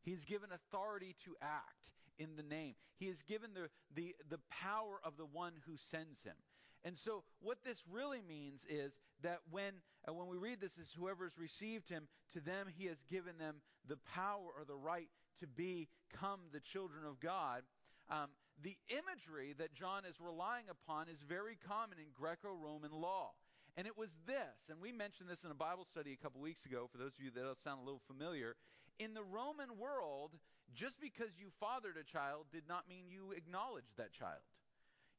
He's 0.00 0.24
given 0.24 0.48
authority 0.50 1.14
to 1.26 1.36
act 1.42 1.90
in 2.18 2.36
the 2.36 2.42
name. 2.42 2.74
He 2.96 3.04
is 3.08 3.20
given 3.20 3.50
the, 3.52 3.68
the, 3.94 4.16
the 4.30 4.40
power 4.48 4.98
of 5.04 5.18
the 5.18 5.26
one 5.26 5.52
who 5.66 5.76
sends 5.76 6.22
him. 6.22 6.36
And 6.84 6.96
so 6.96 7.22
what 7.42 7.58
this 7.66 7.82
really 7.90 8.22
means 8.26 8.64
is 8.66 8.92
that 9.22 9.40
when, 9.50 9.74
uh, 10.08 10.14
when 10.14 10.26
we 10.26 10.38
read 10.38 10.58
this 10.58 10.78
is 10.78 10.88
whoever 10.96 11.24
has 11.24 11.36
received 11.36 11.90
him, 11.90 12.08
to 12.32 12.40
them 12.40 12.66
he 12.74 12.86
has 12.86 13.04
given 13.10 13.36
them 13.36 13.56
the 13.86 13.98
power 14.14 14.48
or 14.56 14.64
the 14.66 14.74
right 14.74 15.10
to 15.40 15.46
become 15.46 16.40
the 16.50 16.60
children 16.60 17.04
of 17.06 17.20
God. 17.20 17.60
Um, 18.08 18.28
the 18.62 18.78
imagery 18.88 19.54
that 19.58 19.74
John 19.74 20.06
is 20.08 20.18
relying 20.18 20.64
upon 20.70 21.10
is 21.10 21.20
very 21.28 21.58
common 21.68 21.98
in 21.98 22.06
Greco 22.14 22.54
Roman 22.54 22.92
law. 22.92 23.32
And 23.78 23.86
it 23.86 23.94
was 23.94 24.18
this, 24.26 24.66
and 24.66 24.82
we 24.82 24.90
mentioned 24.90 25.30
this 25.30 25.46
in 25.46 25.54
a 25.54 25.54
Bible 25.54 25.86
study 25.86 26.10
a 26.10 26.18
couple 26.18 26.42
weeks 26.42 26.66
ago, 26.66 26.90
for 26.90 26.98
those 26.98 27.14
of 27.14 27.22
you 27.22 27.30
that 27.30 27.62
sound 27.62 27.78
a 27.78 27.86
little 27.86 28.02
familiar. 28.10 28.58
In 28.98 29.14
the 29.14 29.22
Roman 29.22 29.78
world, 29.78 30.34
just 30.74 30.98
because 30.98 31.38
you 31.38 31.54
fathered 31.62 31.94
a 31.94 32.02
child 32.02 32.50
did 32.50 32.66
not 32.66 32.90
mean 32.90 33.06
you 33.06 33.30
acknowledged 33.30 33.94
that 33.94 34.10
child. 34.10 34.42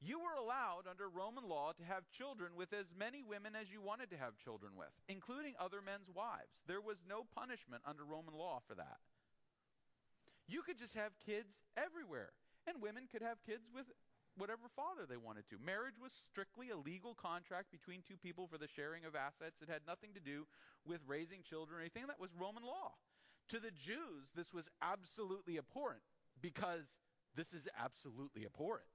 You 0.03 0.19
were 0.19 0.35
allowed 0.35 0.91
under 0.91 1.07
Roman 1.07 1.47
law 1.47 1.71
to 1.71 1.87
have 1.87 2.11
children 2.11 2.51
with 2.59 2.75
as 2.75 2.91
many 2.91 3.23
women 3.23 3.55
as 3.55 3.71
you 3.71 3.79
wanted 3.79 4.11
to 4.11 4.19
have 4.19 4.35
children 4.35 4.75
with, 4.75 4.91
including 5.07 5.55
other 5.55 5.79
men's 5.79 6.11
wives. 6.11 6.59
There 6.67 6.83
was 6.83 6.99
no 7.07 7.23
punishment 7.23 7.87
under 7.87 8.03
Roman 8.03 8.35
law 8.35 8.59
for 8.67 8.75
that. 8.75 8.99
You 10.51 10.67
could 10.67 10.77
just 10.77 10.99
have 10.99 11.15
kids 11.23 11.63
everywhere, 11.79 12.35
and 12.67 12.83
women 12.83 13.07
could 13.07 13.23
have 13.23 13.39
kids 13.47 13.71
with 13.71 13.87
whatever 14.37 14.69
father 14.75 15.05
they 15.07 15.17
wanted 15.17 15.47
to. 15.49 15.57
Marriage 15.63 15.97
was 16.01 16.11
strictly 16.13 16.69
a 16.69 16.77
legal 16.77 17.13
contract 17.13 17.71
between 17.71 18.01
two 18.07 18.17
people 18.17 18.47
for 18.47 18.57
the 18.57 18.67
sharing 18.67 19.05
of 19.05 19.15
assets. 19.15 19.61
It 19.61 19.69
had 19.69 19.81
nothing 19.87 20.13
to 20.13 20.19
do 20.19 20.47
with 20.85 21.01
raising 21.07 21.43
children 21.43 21.77
or 21.77 21.81
anything. 21.81 22.07
That 22.07 22.19
was 22.19 22.31
Roman 22.37 22.63
law. 22.63 22.93
To 23.49 23.59
the 23.59 23.71
Jews, 23.71 24.29
this 24.35 24.53
was 24.53 24.69
absolutely 24.81 25.57
abhorrent 25.57 26.05
because 26.41 26.85
this 27.35 27.53
is 27.53 27.67
absolutely 27.77 28.45
abhorrent. 28.45 28.87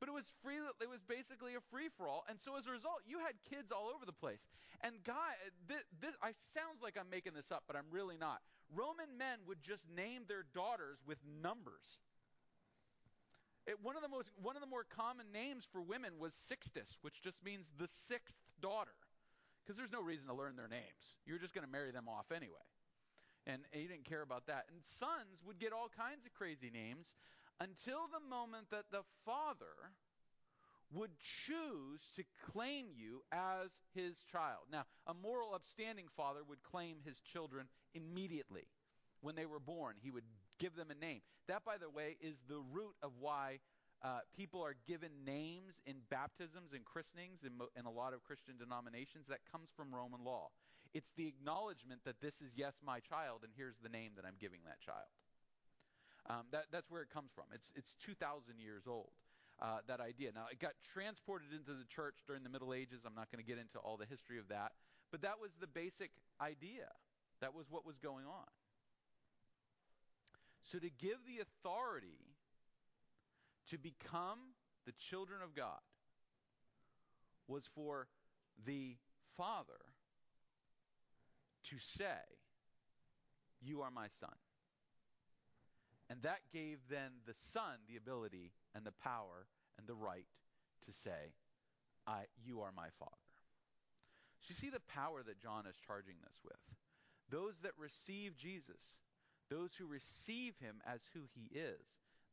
But 0.00 0.08
it 0.08 0.14
was 0.14 0.30
free. 0.44 0.62
It 0.80 0.88
was 0.88 1.02
basically 1.02 1.54
a 1.56 1.64
free 1.72 1.88
for 1.96 2.06
all, 2.06 2.24
and 2.28 2.38
so 2.38 2.56
as 2.56 2.66
a 2.66 2.70
result, 2.70 3.02
you 3.04 3.18
had 3.18 3.34
kids 3.50 3.72
all 3.72 3.90
over 3.90 4.06
the 4.06 4.14
place. 4.14 4.46
And 4.80 5.02
guy, 5.02 5.34
this, 5.66 5.82
this 6.00 6.14
I 6.22 6.38
sounds 6.54 6.82
like 6.82 6.94
I'm 6.94 7.10
making 7.10 7.34
this 7.34 7.50
up, 7.50 7.64
but 7.66 7.74
I'm 7.74 7.90
really 7.90 8.16
not. 8.16 8.38
Roman 8.70 9.18
men 9.18 9.42
would 9.48 9.62
just 9.62 9.82
name 9.90 10.22
their 10.28 10.44
daughters 10.54 10.98
with 11.06 11.18
numbers. 11.42 11.98
It, 13.68 13.76
one 13.82 13.96
of 13.96 14.02
the 14.02 14.08
most 14.08 14.30
one 14.40 14.56
of 14.56 14.62
the 14.62 14.66
more 14.66 14.84
common 14.88 15.26
names 15.30 15.68
for 15.70 15.82
women 15.82 16.12
was 16.18 16.32
Sixtus, 16.32 16.96
which 17.02 17.20
just 17.20 17.44
means 17.44 17.66
the 17.78 17.86
sixth 17.86 18.38
daughter, 18.62 18.96
because 19.62 19.76
there's 19.76 19.92
no 19.92 20.00
reason 20.00 20.26
to 20.28 20.34
learn 20.34 20.56
their 20.56 20.68
names. 20.68 21.20
You're 21.26 21.38
just 21.38 21.52
going 21.52 21.66
to 21.66 21.70
marry 21.70 21.92
them 21.92 22.08
off 22.08 22.32
anyway, 22.32 22.64
and 23.46 23.60
he 23.72 23.86
didn't 23.86 24.06
care 24.06 24.22
about 24.22 24.46
that. 24.46 24.64
And 24.72 24.80
sons 24.82 25.44
would 25.46 25.58
get 25.58 25.74
all 25.74 25.90
kinds 25.94 26.24
of 26.24 26.32
crazy 26.32 26.70
names 26.72 27.14
until 27.60 28.08
the 28.08 28.24
moment 28.24 28.70
that 28.70 28.88
the 28.90 29.04
father 29.26 29.92
would 30.90 31.10
choose 31.20 32.00
to 32.16 32.24
claim 32.50 32.86
you 32.96 33.22
as 33.30 33.68
his 33.94 34.16
child. 34.32 34.64
Now, 34.72 34.84
a 35.06 35.12
moral 35.12 35.52
upstanding 35.54 36.06
father 36.16 36.40
would 36.48 36.62
claim 36.62 36.96
his 37.04 37.20
children 37.20 37.66
immediately 37.92 38.64
when 39.20 39.36
they 39.36 39.44
were 39.44 39.60
born. 39.60 39.96
He 40.00 40.10
would 40.10 40.24
give 40.58 40.76
them 40.76 40.90
a 40.90 40.94
name. 40.94 41.20
That, 41.46 41.64
by 41.64 41.78
the 41.78 41.90
way, 41.90 42.16
is 42.20 42.36
the 42.48 42.60
root 42.72 42.94
of 43.02 43.12
why 43.18 43.60
uh, 44.02 44.20
people 44.36 44.62
are 44.62 44.76
given 44.86 45.10
names 45.26 45.80
in 45.86 45.96
baptisms 46.10 46.72
and 46.72 46.84
christenings 46.84 47.40
in, 47.42 47.86
a 47.86 47.90
lot 47.90 48.14
of 48.14 48.22
Christian 48.22 48.54
denominations. 48.58 49.26
That 49.28 49.40
comes 49.50 49.70
from 49.74 49.94
Roman 49.94 50.22
law. 50.22 50.50
It's 50.94 51.10
the 51.16 51.26
acknowledgement 51.26 52.00
that 52.04 52.20
this 52.20 52.40
is, 52.40 52.52
yes, 52.54 52.74
my 52.84 53.00
child, 53.00 53.40
and 53.42 53.52
here's 53.56 53.76
the 53.82 53.88
name 53.88 54.12
that 54.16 54.24
I'm 54.24 54.38
giving 54.40 54.60
that 54.66 54.80
child. 54.80 55.10
Um, 56.30 56.44
that, 56.52 56.66
that's 56.70 56.90
where 56.90 57.02
it 57.02 57.10
comes 57.10 57.30
from. 57.34 57.44
It's, 57.52 57.72
it's 57.74 57.96
2,000 58.04 58.60
years 58.60 58.84
old. 58.86 59.10
Uh, 59.60 59.82
that 59.88 59.98
idea. 59.98 60.30
Now, 60.32 60.46
it 60.52 60.60
got 60.60 60.78
transported 60.94 61.50
into 61.50 61.74
the 61.74 61.88
church 61.90 62.22
during 62.28 62.44
the 62.44 62.48
Middle 62.48 62.72
Ages. 62.72 63.02
I'm 63.02 63.16
not 63.16 63.26
going 63.32 63.42
to 63.42 63.48
get 63.48 63.58
into 63.58 63.82
all 63.82 63.96
the 63.96 64.06
history 64.06 64.38
of 64.38 64.46
that. 64.48 64.70
But 65.10 65.22
that 65.22 65.40
was 65.42 65.50
the 65.58 65.66
basic 65.66 66.12
idea. 66.40 66.86
That 67.40 67.54
was 67.54 67.66
what 67.68 67.84
was 67.84 67.98
going 67.98 68.26
on. 68.26 68.46
So 70.70 70.78
to 70.78 70.90
give 70.90 71.16
the 71.26 71.40
authority 71.40 72.20
to 73.70 73.78
become 73.78 74.38
the 74.84 74.92
children 74.92 75.40
of 75.42 75.54
God 75.54 75.80
was 77.46 77.64
for 77.74 78.06
the 78.66 78.96
Father 79.38 79.80
to 81.70 81.76
say, 81.78 82.20
You 83.62 83.80
are 83.80 83.90
my 83.90 84.08
son. 84.20 84.34
And 86.10 86.20
that 86.22 86.40
gave 86.52 86.78
then 86.90 87.12
the 87.26 87.34
Son 87.52 87.80
the 87.88 87.96
ability 87.96 88.52
and 88.74 88.84
the 88.84 88.92
power 88.92 89.46
and 89.78 89.86
the 89.86 89.94
right 89.94 90.26
to 90.84 90.92
say, 90.92 91.32
I, 92.06 92.24
You 92.44 92.60
are 92.60 92.72
my 92.76 92.88
Father. 92.98 93.16
So 94.40 94.48
you 94.50 94.54
see 94.54 94.70
the 94.70 94.80
power 94.92 95.22
that 95.22 95.40
John 95.40 95.64
is 95.66 95.76
charging 95.86 96.16
this 96.22 96.36
with. 96.44 96.60
Those 97.30 97.54
that 97.62 97.72
receive 97.78 98.36
Jesus 98.36 98.80
those 99.50 99.70
who 99.78 99.86
receive 99.86 100.54
him 100.60 100.76
as 100.86 101.00
who 101.14 101.20
he 101.34 101.56
is, 101.56 101.80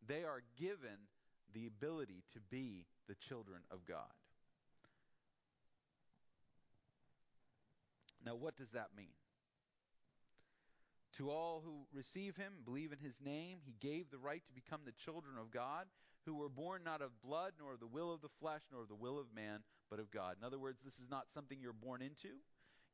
they 0.05 0.23
are 0.23 0.43
given 0.57 1.07
the 1.53 1.67
ability 1.67 2.23
to 2.33 2.39
be 2.49 2.85
the 3.07 3.15
children 3.15 3.61
of 3.71 3.85
God. 3.85 4.11
Now, 8.25 8.35
what 8.35 8.57
does 8.57 8.71
that 8.71 8.89
mean? 8.97 9.13
To 11.17 11.29
all 11.29 11.61
who 11.63 11.85
receive 11.93 12.35
him, 12.35 12.53
believe 12.65 12.91
in 12.91 12.99
his 12.99 13.21
name, 13.23 13.59
he 13.63 13.75
gave 13.79 14.09
the 14.09 14.17
right 14.17 14.41
to 14.47 14.53
become 14.53 14.81
the 14.83 14.91
children 14.91 15.35
of 15.39 15.51
God, 15.51 15.85
who 16.25 16.35
were 16.35 16.49
born 16.49 16.81
not 16.83 17.01
of 17.01 17.21
blood, 17.23 17.53
nor 17.59 17.73
of 17.73 17.79
the 17.79 17.87
will 17.87 18.11
of 18.11 18.21
the 18.21 18.33
flesh, 18.39 18.63
nor 18.71 18.81
of 18.81 18.89
the 18.89 18.95
will 18.95 19.19
of 19.19 19.27
man, 19.33 19.59
but 19.89 19.99
of 19.99 20.11
God. 20.11 20.35
In 20.39 20.45
other 20.45 20.59
words, 20.59 20.79
this 20.83 20.99
is 20.99 21.09
not 21.09 21.29
something 21.33 21.59
you're 21.61 21.71
born 21.71 22.01
into. 22.01 22.39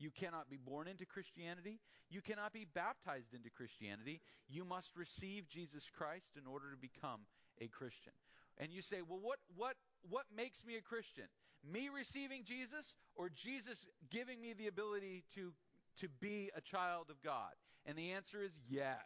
You 0.01 0.09
cannot 0.09 0.49
be 0.49 0.57
born 0.57 0.87
into 0.87 1.05
Christianity. 1.05 1.79
You 2.09 2.21
cannot 2.21 2.53
be 2.53 2.65
baptized 2.73 3.35
into 3.35 3.51
Christianity. 3.51 4.19
You 4.49 4.65
must 4.65 4.97
receive 4.97 5.47
Jesus 5.47 5.85
Christ 5.95 6.31
in 6.35 6.47
order 6.47 6.71
to 6.71 6.77
become 6.77 7.21
a 7.61 7.67
Christian. 7.67 8.13
And 8.57 8.71
you 8.71 8.81
say, 8.81 8.97
well, 9.07 9.19
what, 9.21 9.37
what, 9.55 9.75
what 10.09 10.25
makes 10.35 10.65
me 10.65 10.75
a 10.75 10.81
Christian? 10.81 11.25
Me 11.63 11.89
receiving 11.93 12.43
Jesus 12.43 12.95
or 13.15 13.29
Jesus 13.29 13.85
giving 14.09 14.41
me 14.41 14.53
the 14.53 14.67
ability 14.67 15.23
to, 15.35 15.53
to 15.99 16.07
be 16.19 16.49
a 16.55 16.61
child 16.61 17.07
of 17.11 17.21
God? 17.21 17.53
And 17.85 17.95
the 17.95 18.11
answer 18.11 18.41
is 18.41 18.51
yes. 18.67 18.97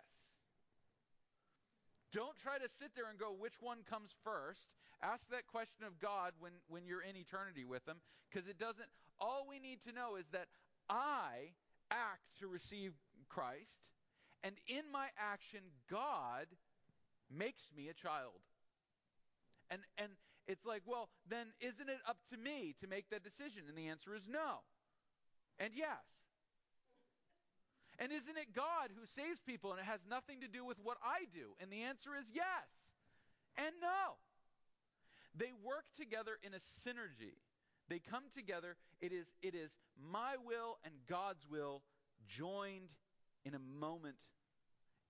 Don't 2.14 2.38
try 2.38 2.58
to 2.58 2.70
sit 2.70 2.96
there 2.96 3.10
and 3.10 3.20
go, 3.20 3.36
which 3.38 3.60
one 3.60 3.80
comes 3.90 4.12
first? 4.24 4.72
Ask 5.04 5.30
that 5.32 5.48
question 5.48 5.84
of 5.86 6.00
God 6.00 6.32
when, 6.40 6.54
when 6.70 6.86
you're 6.88 7.04
in 7.04 7.18
eternity 7.18 7.66
with 7.66 7.86
Him, 7.86 7.98
because 8.32 8.48
it 8.48 8.58
doesn't. 8.58 8.88
All 9.20 9.46
we 9.50 9.60
need 9.60 9.84
to 9.84 9.92
know 9.92 10.16
is 10.16 10.26
that 10.32 10.48
I 10.90 11.54
act 11.92 12.40
to 12.40 12.48
receive 12.48 12.94
Christ, 13.30 13.90
and 14.44 14.56
in 14.68 14.84
my 14.92 15.08
action, 15.18 15.62
God 15.90 16.48
makes 17.30 17.72
me 17.76 17.90
a 17.90 17.94
child. 17.94 18.42
And 19.70 19.82
and 19.98 20.10
it's 20.48 20.66
like, 20.66 20.84
well, 20.86 21.10
then 21.28 21.48
isn't 21.60 21.90
it 21.90 21.98
up 22.08 22.18
to 22.30 22.38
me 22.38 22.76
to 22.82 22.88
make 22.88 23.10
that 23.10 23.24
decision? 23.24 23.64
And 23.68 23.78
the 23.78 23.88
answer 23.88 24.16
is 24.16 24.28
no. 24.28 24.62
And 25.58 25.72
yes. 25.76 26.06
And 27.98 28.12
isn't 28.12 28.38
it 28.38 28.54
God 28.54 28.92
who 28.94 29.06
saves 29.06 29.40
people 29.42 29.72
and 29.72 29.80
it 29.80 29.86
has 29.86 30.02
nothing 30.10 30.42
to 30.42 30.48
do 30.48 30.66
with 30.66 30.78
what 30.84 30.98
I 31.02 31.26
do? 31.34 31.56
And 31.62 31.72
the 31.72 31.84
answer 31.84 32.12
is 32.20 32.28
yes. 32.34 32.70
And 33.58 33.74
no. 33.82 34.20
They 35.34 35.52
work 35.64 35.86
together 35.98 36.38
in 36.44 36.54
a 36.54 36.60
synergy. 36.60 37.40
They 37.90 38.00
come 38.00 38.24
together. 38.36 38.78
It 39.02 39.12
is, 39.12 39.28
it 39.42 39.56
is 39.56 39.78
my 40.12 40.36
will 40.44 40.78
and 40.84 40.94
God's 41.08 41.46
will 41.50 41.84
joined 42.28 42.90
in 43.46 43.54
a 43.54 43.60
moment, 43.60 44.16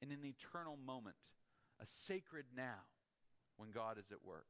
in 0.01 0.11
an 0.11 0.25
eternal 0.25 0.77
moment, 0.85 1.15
a 1.81 1.85
sacred 1.85 2.45
now 2.55 2.83
when 3.57 3.71
God 3.71 3.97
is 3.97 4.11
at 4.11 4.23
work. 4.25 4.47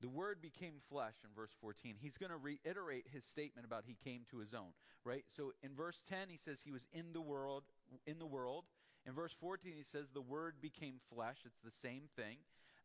The 0.00 0.08
Word 0.08 0.40
became 0.40 0.74
flesh 0.88 1.14
in 1.22 1.30
verse 1.36 1.52
14. 1.60 1.94
He's 2.00 2.16
going 2.16 2.30
to 2.30 2.36
reiterate 2.36 3.06
his 3.12 3.24
statement 3.24 3.66
about 3.66 3.84
he 3.86 3.96
came 4.02 4.22
to 4.30 4.38
his 4.38 4.54
own, 4.54 4.72
right? 5.04 5.24
So 5.36 5.52
in 5.62 5.74
verse 5.74 6.02
10 6.08 6.28
he 6.28 6.38
says 6.38 6.60
he 6.64 6.72
was 6.72 6.88
in 6.92 7.12
the 7.12 7.20
world, 7.20 7.64
in 8.06 8.18
the 8.18 8.26
world. 8.26 8.64
In 9.06 9.12
verse 9.12 9.34
14 9.38 9.74
he 9.76 9.84
says 9.84 10.06
the 10.12 10.22
Word 10.22 10.54
became 10.60 10.94
flesh. 11.14 11.36
It's 11.44 11.60
the 11.62 11.70
same 11.70 12.04
thing 12.16 12.38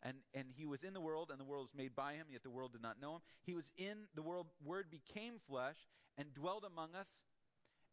and, 0.06 0.18
and 0.36 0.46
he 0.56 0.68
was 0.68 0.84
in 0.84 0.94
the 0.94 1.02
world, 1.02 1.32
and 1.32 1.40
the 1.40 1.46
world 1.46 1.64
was 1.64 1.76
made 1.76 1.96
by 1.96 2.14
him, 2.14 2.28
yet 2.30 2.44
the 2.44 2.52
world 2.52 2.74
did 2.74 2.82
not 2.84 3.02
know 3.02 3.16
him. 3.16 3.22
He 3.42 3.56
was 3.56 3.72
in 3.76 4.06
the 4.14 4.22
world, 4.22 4.46
word 4.64 4.86
became 4.92 5.40
flesh, 5.50 5.78
and 6.16 6.32
dwelled 6.34 6.64
among 6.64 6.94
us. 6.94 7.24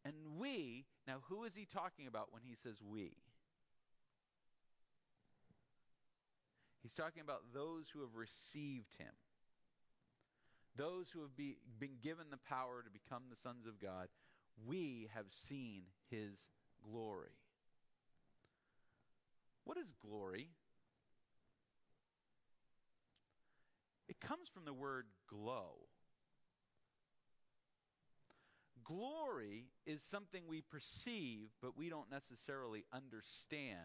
And 0.04 0.14
we, 0.38 0.84
now 1.06 1.22
who 1.28 1.44
is 1.44 1.54
he 1.54 1.64
talking 1.64 2.06
about 2.06 2.28
when 2.30 2.42
he 2.44 2.54
says 2.54 2.76
we? 2.86 3.16
He's 6.82 6.92
talking 6.92 7.22
about 7.22 7.44
those 7.54 7.86
who 7.90 8.00
have 8.00 8.14
received 8.14 8.92
him. 8.98 9.14
Those 10.76 11.08
who 11.10 11.22
have 11.22 11.34
be, 11.34 11.56
been 11.78 11.96
given 12.02 12.26
the 12.30 12.38
power 12.48 12.82
to 12.82 12.90
become 12.90 13.22
the 13.30 13.40
sons 13.42 13.66
of 13.66 13.80
God. 13.80 14.08
We 14.66 15.08
have 15.14 15.26
seen 15.48 15.84
his 16.10 16.32
glory. 16.84 17.36
What 19.64 19.78
is 19.78 19.86
glory? 20.04 20.48
Comes 24.26 24.48
from 24.48 24.64
the 24.64 24.72
word 24.72 25.06
glow. 25.28 25.74
Glory 28.84 29.66
is 29.86 30.02
something 30.02 30.42
we 30.48 30.60
perceive, 30.60 31.48
but 31.60 31.76
we 31.76 31.88
don't 31.88 32.10
necessarily 32.10 32.84
understand. 32.92 33.78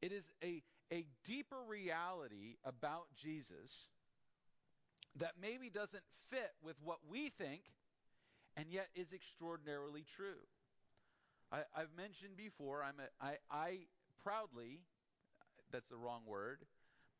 It 0.00 0.12
is 0.12 0.30
a, 0.42 0.62
a 0.92 1.06
deeper 1.24 1.58
reality 1.68 2.56
about 2.64 3.06
Jesus 3.20 3.88
that 5.16 5.32
maybe 5.40 5.70
doesn't 5.70 6.02
fit 6.30 6.52
with 6.62 6.76
what 6.82 6.98
we 7.08 7.28
think, 7.28 7.62
and 8.56 8.66
yet 8.70 8.88
is 8.94 9.12
extraordinarily 9.12 10.04
true. 10.16 10.42
I, 11.52 11.58
have 11.76 11.94
mentioned 11.96 12.36
before, 12.36 12.82
I'm 12.82 12.96
a, 12.98 13.24
I, 13.24 13.36
I 13.50 13.78
proudly 14.22 14.80
that's 15.70 15.88
the 15.88 15.96
wrong 15.96 16.22
word, 16.26 16.60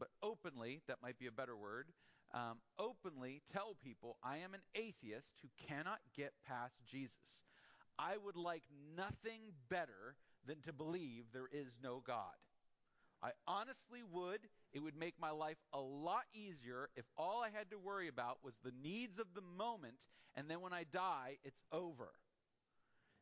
but 0.05 0.27
openly, 0.27 0.83
that 0.87 0.99
might 1.03 1.19
be 1.19 1.27
a 1.27 1.33
better 1.33 1.57
word, 1.57 1.87
um, 2.35 2.59
openly 2.79 3.41
tell 3.51 3.77
people 3.83 4.19
I 4.23 4.39
am 4.39 4.53
an 4.53 4.61
atheist 4.75 5.33
who 5.41 5.49
cannot 5.67 6.01
get 6.15 6.33
past 6.47 6.75
Jesus. 6.85 7.41
I 7.99 8.17
would 8.23 8.37
like 8.37 8.65
nothing 8.97 9.41
better 9.71 10.17
than 10.47 10.61
to 10.63 10.73
believe 10.73 11.25
there 11.33 11.49
is 11.51 11.79
no 11.83 12.03
God. 12.07 12.35
I 13.23 13.31
honestly 13.47 14.01
would. 14.13 14.41
It 14.75 14.81
would 14.81 14.99
make 14.99 15.15
my 15.19 15.31
life 15.31 15.57
a 15.73 15.81
lot 15.81 16.25
easier 16.35 16.91
if 16.97 17.07
all 17.17 17.43
I 17.43 17.49
had 17.57 17.71
to 17.71 17.79
worry 17.79 18.09
about 18.09 18.39
was 18.43 18.55
the 18.63 18.73
needs 18.83 19.19
of 19.19 19.29
the 19.35 19.41
moment, 19.57 19.95
and 20.35 20.51
then 20.51 20.61
when 20.61 20.75
I 20.75 20.85
die, 20.93 21.39
it's 21.45 21.63
over. 21.73 22.11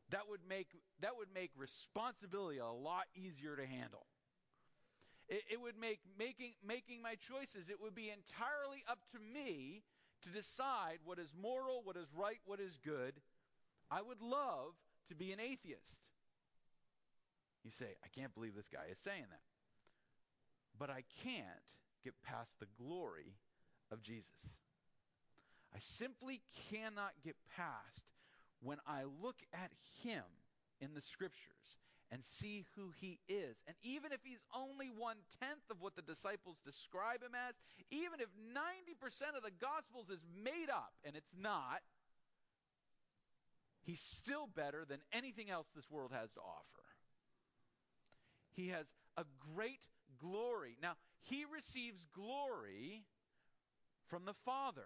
That 0.09 0.23
would 0.29 0.41
make 0.49 0.67
that 0.99 1.15
would 1.17 1.29
make 1.33 1.51
responsibility 1.55 2.57
a 2.57 2.67
lot 2.67 3.05
easier 3.15 3.55
to 3.55 3.65
handle. 3.65 4.05
It, 5.29 5.43
it 5.51 5.61
would 5.61 5.77
make 5.79 5.99
making 6.17 6.53
making 6.65 7.01
my 7.01 7.15
choices. 7.15 7.69
It 7.69 7.81
would 7.81 7.95
be 7.95 8.09
entirely 8.09 8.83
up 8.87 8.99
to 9.11 9.19
me 9.19 9.83
to 10.23 10.29
decide 10.29 10.99
what 11.03 11.19
is 11.19 11.31
moral, 11.39 11.81
what 11.83 11.97
is 11.97 12.07
right, 12.15 12.39
what 12.45 12.59
is 12.59 12.77
good. 12.83 13.13
I 13.91 14.01
would 14.01 14.21
love 14.21 14.73
to 15.09 15.15
be 15.15 15.31
an 15.31 15.39
atheist. 15.39 15.93
You 17.63 17.71
say, 17.71 17.95
I 18.03 18.07
can't 18.07 18.33
believe 18.33 18.55
this 18.55 18.69
guy 18.69 18.85
is 18.91 18.97
saying 18.97 19.25
that. 19.29 19.41
But 20.77 20.89
I 20.89 21.03
can't 21.23 21.45
get 22.03 22.13
past 22.23 22.51
the 22.59 22.67
glory 22.77 23.35
of 23.91 24.01
Jesus. 24.01 24.25
I 25.73 25.79
simply 25.79 26.41
cannot 26.71 27.11
get 27.23 27.35
past 27.55 28.03
when 28.61 28.77
I 28.87 29.03
look 29.21 29.37
at 29.53 29.71
him 30.03 30.23
in 30.81 30.93
the 30.93 31.01
scriptures 31.01 31.77
and 32.13 32.23
see 32.23 32.63
who 32.75 32.91
he 33.01 33.19
is. 33.27 33.57
And 33.65 33.75
even 33.81 34.11
if 34.11 34.19
he's 34.23 34.45
only 34.55 34.91
one 34.95 35.17
tenth 35.41 35.65
of 35.71 35.81
what 35.81 35.95
the 35.95 36.03
disciples 36.03 36.61
describe 36.63 37.23
him 37.23 37.33
as, 37.33 37.55
even 37.89 38.21
if 38.21 38.29
90% 38.53 39.35
of 39.35 39.41
the 39.43 39.51
Gospels 39.59 40.11
is 40.11 40.21
made 40.43 40.69
up, 40.69 40.93
and 41.03 41.15
it's 41.15 41.33
not, 41.41 41.81
he's 43.81 43.99
still 43.99 44.47
better 44.55 44.85
than 44.87 44.99
anything 45.11 45.49
else 45.49 45.65
this 45.75 45.89
world 45.89 46.11
has 46.13 46.29
to 46.33 46.39
offer. 46.39 46.85
He 48.55 48.67
has 48.67 48.85
a 49.17 49.25
great 49.55 49.81
glory. 50.21 50.77
Now, 50.83 50.93
he 51.23 51.45
receives 51.51 52.05
glory 52.13 53.05
from 54.05 54.25
the 54.25 54.35
Father. 54.45 54.85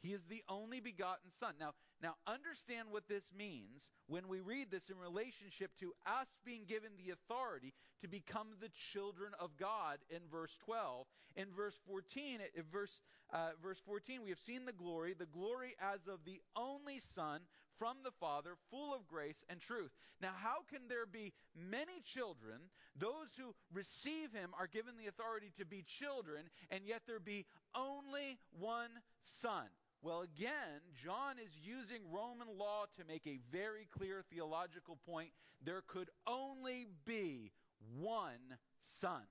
He 0.00 0.12
is 0.12 0.22
the 0.28 0.44
only 0.48 0.78
begotten 0.78 1.30
Son. 1.40 1.54
Now, 1.58 1.72
now 2.02 2.14
understand 2.26 2.88
what 2.90 3.08
this 3.08 3.28
means 3.36 3.88
when 4.08 4.26
we 4.28 4.40
read 4.40 4.70
this 4.70 4.90
in 4.90 4.98
relationship 4.98 5.70
to 5.78 5.92
us 6.04 6.26
being 6.44 6.64
given 6.66 6.90
the 6.96 7.12
authority 7.12 7.72
to 8.00 8.08
become 8.08 8.48
the 8.60 8.70
children 8.92 9.32
of 9.38 9.56
God 9.56 9.98
in 10.10 10.20
verse 10.30 10.56
12. 10.64 11.06
In 11.36 11.46
verse 11.56 11.78
14, 11.86 12.40
in 12.54 12.64
verse 12.70 13.00
uh, 13.32 13.50
verse 13.62 13.78
14, 13.86 14.20
we 14.22 14.30
have 14.30 14.38
seen 14.38 14.66
the 14.66 14.72
glory, 14.72 15.14
the 15.18 15.26
glory 15.26 15.74
as 15.80 16.00
of 16.06 16.18
the 16.26 16.40
only 16.56 16.98
Son 16.98 17.40
from 17.78 17.96
the 18.04 18.10
Father, 18.20 18.50
full 18.70 18.94
of 18.94 19.08
grace 19.08 19.42
and 19.48 19.60
truth. 19.60 19.90
Now, 20.20 20.32
how 20.36 20.62
can 20.70 20.82
there 20.88 21.06
be 21.06 21.32
many 21.56 22.00
children? 22.04 22.60
Those 22.98 23.32
who 23.36 23.54
receive 23.72 24.32
him 24.32 24.50
are 24.58 24.66
given 24.66 24.94
the 24.98 25.08
authority 25.08 25.52
to 25.58 25.64
be 25.64 25.82
children, 25.82 26.44
and 26.70 26.82
yet 26.86 27.02
there 27.06 27.20
be 27.20 27.46
only 27.74 28.38
one 28.58 28.90
Son. 29.24 29.66
Well, 30.02 30.22
again, 30.22 30.82
John 31.04 31.36
is 31.38 31.52
using 31.64 32.00
Roman 32.10 32.48
law 32.58 32.86
to 32.98 33.04
make 33.06 33.24
a 33.26 33.38
very 33.52 33.86
clear 33.96 34.24
theological 34.30 34.98
point. 35.06 35.28
There 35.64 35.82
could 35.86 36.10
only 36.26 36.88
be 37.04 37.52
one 38.00 38.58
Son. 38.80 39.22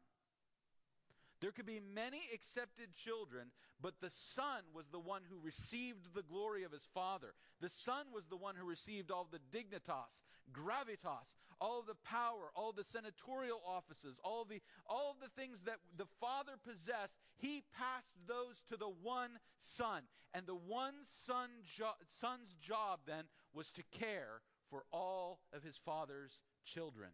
There 1.42 1.52
could 1.52 1.66
be 1.66 1.82
many 1.94 2.22
accepted 2.34 2.96
children, 2.96 3.48
but 3.82 3.96
the 4.00 4.12
Son 4.12 4.62
was 4.74 4.86
the 4.92 5.00
one 5.00 5.24
who 5.30 5.40
received 5.44 6.14
the 6.14 6.22
glory 6.22 6.64
of 6.64 6.72
his 6.72 6.88
Father. 6.94 7.34
The 7.60 7.70
Son 7.70 8.06
was 8.14 8.24
the 8.30 8.38
one 8.38 8.56
who 8.56 8.66
received 8.66 9.12
all 9.12 9.28
the 9.30 9.40
dignitas, 9.52 10.24
gravitas, 10.54 11.28
all 11.62 11.84
the 11.88 11.96
power, 12.04 12.50
all 12.56 12.74
the 12.74 12.84
senatorial 12.84 13.62
offices, 13.66 14.20
all 14.24 14.44
the 14.44 14.60
all 14.90 15.16
the 15.22 15.30
things 15.40 15.62
that 15.66 15.78
the 15.96 16.08
Father 16.20 16.54
possessed. 16.68 17.14
He 17.38 17.64
passed 17.78 18.12
those 18.28 18.62
to 18.70 18.78
the 18.78 18.92
one 19.04 19.30
Son, 19.60 20.02
and 20.34 20.46
the 20.46 20.56
one 20.56 20.96
son 21.26 21.50
jo- 21.78 22.00
Son's 22.10 22.56
job 22.62 23.00
then 23.06 23.26
was 23.54 23.70
to 23.72 23.84
care 23.92 24.42
for 24.70 24.84
all 24.92 25.40
of 25.54 25.64
his 25.64 25.78
Father's 25.78 26.40
children. 26.66 27.12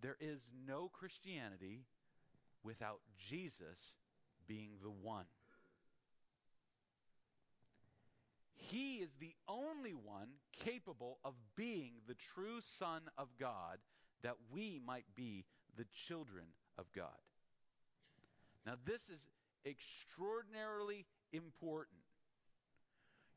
There 0.00 0.16
is 0.20 0.40
no 0.66 0.88
Christianity 0.88 1.84
without 2.62 3.00
Jesus 3.18 3.94
being 4.46 4.70
the 4.82 4.90
one. 4.90 5.24
He 8.56 8.96
is 8.96 9.10
the 9.20 9.34
only 9.48 9.92
one 9.92 10.28
capable 10.52 11.18
of 11.24 11.34
being 11.56 11.92
the 12.08 12.16
true 12.34 12.60
Son 12.60 13.02
of 13.16 13.28
God 13.38 13.78
that 14.22 14.36
we 14.52 14.80
might 14.84 15.04
be 15.14 15.44
the 15.76 15.86
children 16.06 16.46
of 16.78 16.86
God. 16.92 17.06
Now, 18.64 18.74
this 18.84 19.02
is 19.02 19.20
extraordinarily 19.64 21.06
important. 21.32 22.00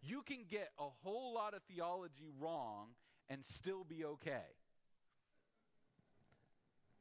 You 0.02 0.22
can 0.24 0.46
get 0.50 0.70
a 0.80 0.88
whole 1.04 1.34
lot 1.34 1.54
of 1.54 1.62
theology 1.64 2.30
wrong 2.40 2.88
and 3.30 3.46
still 3.46 3.84
be 3.84 4.06
okay. 4.06 4.48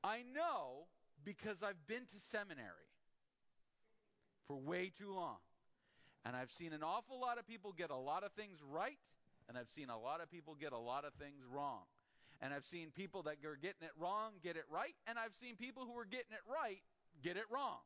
I 0.03 0.23
know 0.35 0.87
because 1.25 1.63
I've 1.63 1.87
been 1.87 2.07
to 2.13 2.21
seminary 2.31 2.89
for 4.47 4.57
way 4.57 4.91
too 4.97 5.15
long. 5.15 5.37
And 6.29 6.37
I've 6.37 6.53
seen 6.53 6.75
an 6.75 6.83
awful 6.83 7.19
lot 7.19 7.39
of 7.39 7.49
people 7.49 7.73
get 7.73 7.89
a 7.89 7.97
lot 7.97 8.23
of 8.23 8.33
things 8.33 8.59
right, 8.71 8.99
and 9.49 9.57
I've 9.57 9.71
seen 9.75 9.89
a 9.89 9.99
lot 9.99 10.21
of 10.21 10.31
people 10.31 10.55
get 10.61 10.73
a 10.73 10.79
lot 10.79 11.07
of 11.07 11.15
things 11.15 11.41
wrong. 11.51 11.85
And 12.43 12.53
I've 12.53 12.67
seen 12.67 12.91
people 12.95 13.23
that 13.23 13.37
are 13.47 13.57
getting 13.57 13.81
it 13.81 13.93
wrong 13.99 14.33
get 14.45 14.57
it 14.57 14.67
right, 14.71 14.95
and 15.07 15.19
I've 15.19 15.33
seen 15.41 15.57
people 15.57 15.87
who 15.87 15.99
are 15.99 16.05
getting 16.05 16.33
it 16.33 16.45
right 16.47 16.83
get 17.23 17.39
it 17.39 17.45
wrong. 17.51 17.79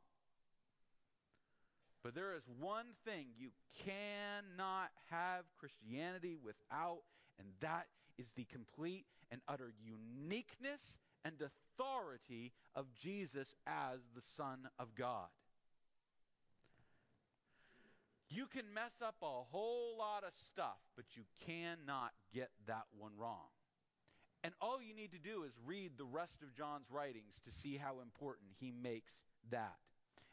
But 2.02 2.16
there 2.16 2.34
is 2.34 2.42
one 2.58 2.86
thing 3.04 3.26
you 3.38 3.50
cannot 3.78 4.90
have 5.10 5.44
Christianity 5.60 6.36
without, 6.44 7.02
and 7.38 7.46
that 7.60 7.86
is 8.18 8.26
the 8.32 8.44
complete 8.46 9.04
and 9.30 9.40
utter 9.46 9.72
uniqueness 9.80 10.82
and 11.24 11.34
authority 11.40 12.50
of 12.74 12.86
Jesus 13.00 13.54
as 13.68 14.00
the 14.16 14.22
Son 14.36 14.68
of 14.80 14.96
God. 14.96 15.28
You 18.32 18.46
can 18.46 18.72
mess 18.72 18.96
up 19.04 19.16
a 19.20 19.44
whole 19.52 19.98
lot 19.98 20.24
of 20.24 20.32
stuff, 20.48 20.80
but 20.96 21.04
you 21.12 21.24
cannot 21.44 22.12
get 22.32 22.48
that 22.66 22.88
one 22.96 23.12
wrong. 23.18 23.52
And 24.42 24.54
all 24.58 24.80
you 24.80 24.94
need 24.96 25.12
to 25.12 25.18
do 25.18 25.44
is 25.44 25.52
read 25.66 25.92
the 25.98 26.08
rest 26.08 26.40
of 26.42 26.56
John's 26.56 26.90
writings 26.90 27.40
to 27.44 27.52
see 27.52 27.76
how 27.76 28.00
important 28.00 28.48
he 28.58 28.72
makes 28.72 29.12
that. 29.50 29.76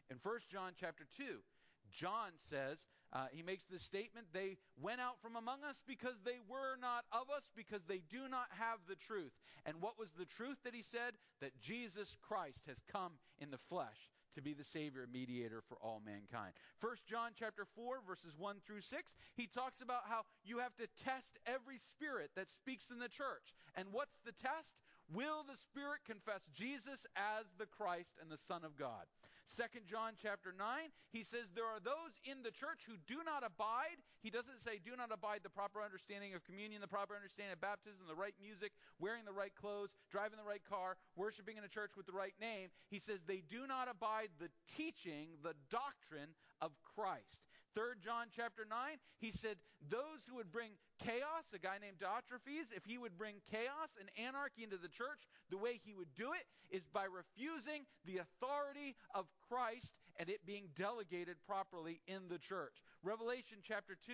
In 0.09 0.15
1 0.23 0.39
John 0.49 0.71
chapter 0.79 1.03
2, 1.17 1.43
John 1.91 2.31
says, 2.49 2.79
uh, 3.12 3.25
he 3.33 3.43
makes 3.43 3.65
this 3.65 3.83
statement, 3.83 4.27
they 4.31 4.55
went 4.79 5.01
out 5.01 5.19
from 5.21 5.35
among 5.35 5.65
us 5.67 5.81
because 5.85 6.15
they 6.23 6.39
were 6.47 6.79
not 6.79 7.03
of 7.12 7.27
us, 7.35 7.51
because 7.53 7.83
they 7.83 8.01
do 8.09 8.29
not 8.29 8.47
have 8.51 8.79
the 8.88 8.95
truth. 8.95 9.33
And 9.65 9.81
what 9.81 9.99
was 9.99 10.12
the 10.17 10.25
truth 10.25 10.57
that 10.63 10.73
he 10.73 10.83
said? 10.83 11.19
That 11.41 11.59
Jesus 11.59 12.15
Christ 12.21 12.63
has 12.65 12.77
come 12.89 13.13
in 13.39 13.51
the 13.51 13.59
flesh 13.69 14.07
to 14.35 14.41
be 14.41 14.53
the 14.53 14.63
savior 14.63 15.07
mediator 15.11 15.61
for 15.67 15.77
all 15.81 16.01
mankind. 16.05 16.53
1 16.81 16.95
John 17.09 17.31
chapter 17.37 17.65
4 17.75 18.01
verses 18.07 18.33
1 18.37 18.57
through 18.65 18.81
6, 18.81 19.15
he 19.35 19.47
talks 19.47 19.81
about 19.81 20.03
how 20.07 20.21
you 20.43 20.59
have 20.59 20.75
to 20.77 20.87
test 21.03 21.37
every 21.45 21.77
spirit 21.77 22.31
that 22.35 22.49
speaks 22.49 22.89
in 22.89 22.99
the 22.99 23.09
church. 23.09 23.55
And 23.75 23.87
what's 23.91 24.19
the 24.25 24.33
test? 24.33 24.73
Will 25.11 25.43
the 25.43 25.57
spirit 25.57 26.01
confess 26.05 26.41
Jesus 26.53 27.07
as 27.15 27.45
the 27.57 27.65
Christ 27.65 28.13
and 28.21 28.29
the 28.29 28.37
Son 28.37 28.63
of 28.63 28.77
God? 28.77 29.09
Second 29.49 29.89
John 29.89 30.13
chapter 30.13 30.53
9, 30.53 30.62
he 31.09 31.25
says 31.25 31.49
there 31.57 31.65
are 31.65 31.81
those 31.81 32.13
in 32.21 32.45
the 32.45 32.53
church 32.53 32.85
who 32.85 33.01
do 33.09 33.25
not 33.25 33.41
abide. 33.41 33.97
He 34.21 34.29
doesn't 34.29 34.62
say 34.62 34.77
do 34.77 34.93
not 34.93 35.09
abide 35.09 35.41
the 35.41 35.49
proper 35.49 35.81
understanding 35.81 36.38
of 36.38 36.45
communion, 36.45 36.85
the 36.85 36.88
proper 36.88 37.17
understanding 37.17 37.57
of 37.57 37.62
baptism, 37.62 38.05
the 38.05 38.13
right 38.13 38.38
music, 38.38 38.77
wearing 39.01 39.25
the 39.25 39.33
right 39.33 39.53
clothes, 39.57 39.97
driving 40.13 40.38
the 40.38 40.45
right 40.45 40.62
car, 40.69 41.01
worshiping 41.17 41.57
in 41.57 41.65
a 41.65 41.67
church 41.67 41.97
with 41.97 42.05
the 42.05 42.13
right 42.13 42.38
name. 42.39 42.69
He 42.93 42.99
says 42.99 43.25
they 43.25 43.41
do 43.41 43.65
not 43.65 43.89
abide 43.89 44.29
the 44.38 44.53
teaching, 44.77 45.41
the 45.41 45.57
doctrine 45.73 46.38
of 46.62 46.77
Christ. 46.93 47.48
Third 47.79 48.03
John 48.03 48.27
chapter 48.35 48.67
9, 48.67 48.99
he 49.23 49.31
said 49.31 49.55
those 49.87 50.27
who 50.27 50.35
would 50.35 50.51
bring 50.51 50.71
chaos, 50.99 51.47
a 51.55 51.59
guy 51.59 51.79
named 51.79 51.95
Diotrephes, 51.95 52.75
if 52.75 52.83
he 52.83 52.97
would 52.97 53.17
bring 53.17 53.35
chaos 53.49 53.95
and 53.97 54.11
anarchy 54.19 54.67
into 54.67 54.75
the 54.75 54.89
church, 54.89 55.23
the 55.49 55.55
way 55.55 55.79
he 55.79 55.93
would 55.93 56.13
do 56.13 56.35
it 56.35 56.43
is 56.75 56.83
by 56.91 57.05
refusing 57.05 57.87
the 58.03 58.19
authority 58.19 58.97
of 59.15 59.27
Christ 59.47 59.95
and 60.17 60.27
it 60.27 60.45
being 60.45 60.67
delegated 60.75 61.37
properly 61.47 62.01
in 62.05 62.27
the 62.27 62.37
church. 62.37 62.83
Revelation 63.01 63.59
chapter 63.63 63.95
2, 64.05 64.11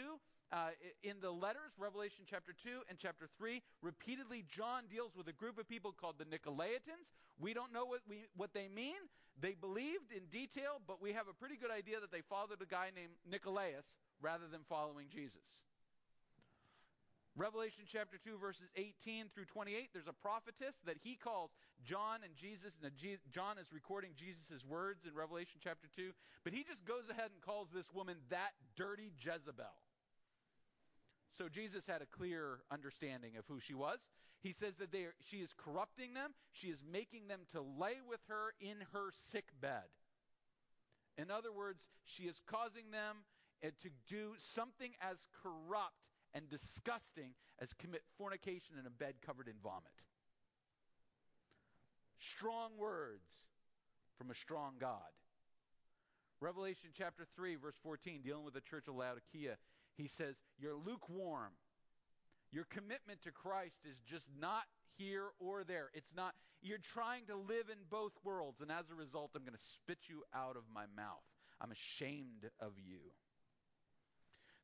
uh, 0.52 0.70
in 1.02 1.18
the 1.20 1.32
letters, 1.32 1.74
Revelation 1.80 2.22
chapter 2.30 2.54
2 2.54 2.86
and 2.88 3.00
chapter 3.00 3.26
3, 3.36 3.64
repeatedly 3.82 4.46
John 4.48 4.84
deals 4.92 5.18
with 5.18 5.28
a 5.28 5.34
group 5.34 5.58
of 5.58 5.68
people 5.68 5.92
called 5.92 6.20
the 6.20 6.26
Nicolaitans. 6.26 7.18
We 7.40 7.56
don't 7.56 7.74
know 7.74 7.86
what, 7.86 8.02
we, 8.08 8.26
what 8.38 8.54
they 8.54 8.68
mean. 8.70 9.10
They 9.40 9.54
believed 9.54 10.12
in 10.16 10.26
detail, 10.32 10.80
but 10.88 11.02
we 11.02 11.14
have 11.14 11.28
a 11.28 11.34
pretty 11.34 11.58
good 11.58 11.72
idea 11.72 12.00
that 12.00 12.12
they 12.12 12.22
followed 12.22 12.62
a 12.62 12.66
guy 12.66 12.90
named 12.96 13.14
Nicolaus 13.30 13.86
rather 14.22 14.48
than 14.50 14.62
following 14.70 15.08
Jesus. 15.10 15.66
Revelation 17.38 17.84
chapter 17.86 18.16
2, 18.18 18.38
verses 18.38 18.70
18 18.78 19.28
through 19.36 19.44
28, 19.44 19.90
there's 19.92 20.08
a 20.08 20.14
prophetess 20.14 20.80
that 20.86 20.96
he 21.04 21.16
calls 21.16 21.52
John 21.84 22.20
and 22.24 22.34
Jesus. 22.34 22.78
And 22.82 22.94
John 23.30 23.58
is 23.58 23.68
recording 23.74 24.12
Jesus' 24.16 24.64
words 24.64 25.04
in 25.06 25.14
Revelation 25.14 25.60
chapter 25.62 25.90
2, 25.98 26.12
but 26.46 26.54
he 26.54 26.64
just 26.64 26.86
goes 26.86 27.10
ahead 27.12 27.32
and 27.36 27.42
calls 27.42 27.68
this 27.74 27.92
woman 27.94 28.16
that 28.30 28.54
dirty 28.78 29.12
Jezebel. 29.20 29.66
So 31.38 31.50
Jesus 31.50 31.86
had 31.86 32.02
a 32.02 32.06
clear 32.06 32.60
understanding 32.72 33.36
of 33.36 33.44
who 33.50 33.60
she 33.60 33.74
was. 33.74 34.00
He 34.46 34.52
says 34.52 34.78
that 34.78 34.94
are, 34.94 35.16
she 35.20 35.38
is 35.38 35.56
corrupting 35.58 36.14
them, 36.14 36.30
she 36.52 36.68
is 36.68 36.78
making 36.94 37.28
them 37.28 37.40
to 37.54 37.62
lay 37.62 37.96
with 38.08 38.20
her 38.28 38.54
in 38.62 38.78
her 38.94 39.10
sick 39.32 39.46
bed. 39.60 39.90
In 41.18 41.32
other 41.32 41.52
words, 41.52 41.82
she 42.04 42.26
is 42.26 42.40
causing 42.46 42.92
them 42.92 43.26
eh, 43.64 43.72
to 43.82 43.90
do 44.08 44.34
something 44.38 44.92
as 45.02 45.18
corrupt 45.42 45.98
and 46.36 46.48
disgusting 46.48 47.32
as 47.58 47.74
commit 47.74 48.04
fornication 48.20 48.76
in 48.80 48.86
a 48.86 48.92
bed 48.92 49.16
covered 49.26 49.48
in 49.48 49.56
vomit. 49.64 49.90
Strong 52.20 52.78
words 52.78 53.26
from 54.16 54.30
a 54.30 54.36
strong 54.36 54.74
God. 54.80 55.10
Revelation 56.40 56.92
chapter 56.96 57.26
3, 57.36 57.56
verse 57.56 57.80
14, 57.82 58.22
dealing 58.24 58.46
with 58.46 58.54
the 58.54 58.62
church 58.62 58.88
of 58.88 58.94
Laodicea, 58.94 59.58
he 59.98 60.08
says, 60.08 60.36
You're 60.60 60.76
lukewarm. 60.76 61.54
Your 62.56 62.64
commitment 62.70 63.22
to 63.24 63.32
Christ 63.32 63.76
is 63.84 63.98
just 64.10 64.30
not 64.40 64.64
here 64.98 65.26
or 65.40 65.66
there. 65.66 65.90
It's 65.94 66.14
not, 66.16 66.36
you're 66.62 66.78
trying 66.78 67.26
to 67.26 67.36
live 67.36 67.68
in 67.70 67.80
both 67.90 68.14
worlds, 68.24 68.62
and 68.62 68.72
as 68.72 68.90
a 68.90 68.96
result, 68.96 69.32
I'm 69.36 69.42
going 69.42 69.58
to 69.58 69.72
spit 69.76 69.98
you 70.08 70.24
out 70.34 70.56
of 70.56 70.64
my 70.74 70.86
mouth. 70.96 71.28
I'm 71.60 71.74
ashamed 71.74 72.50
of 72.62 72.72
you. 72.78 73.12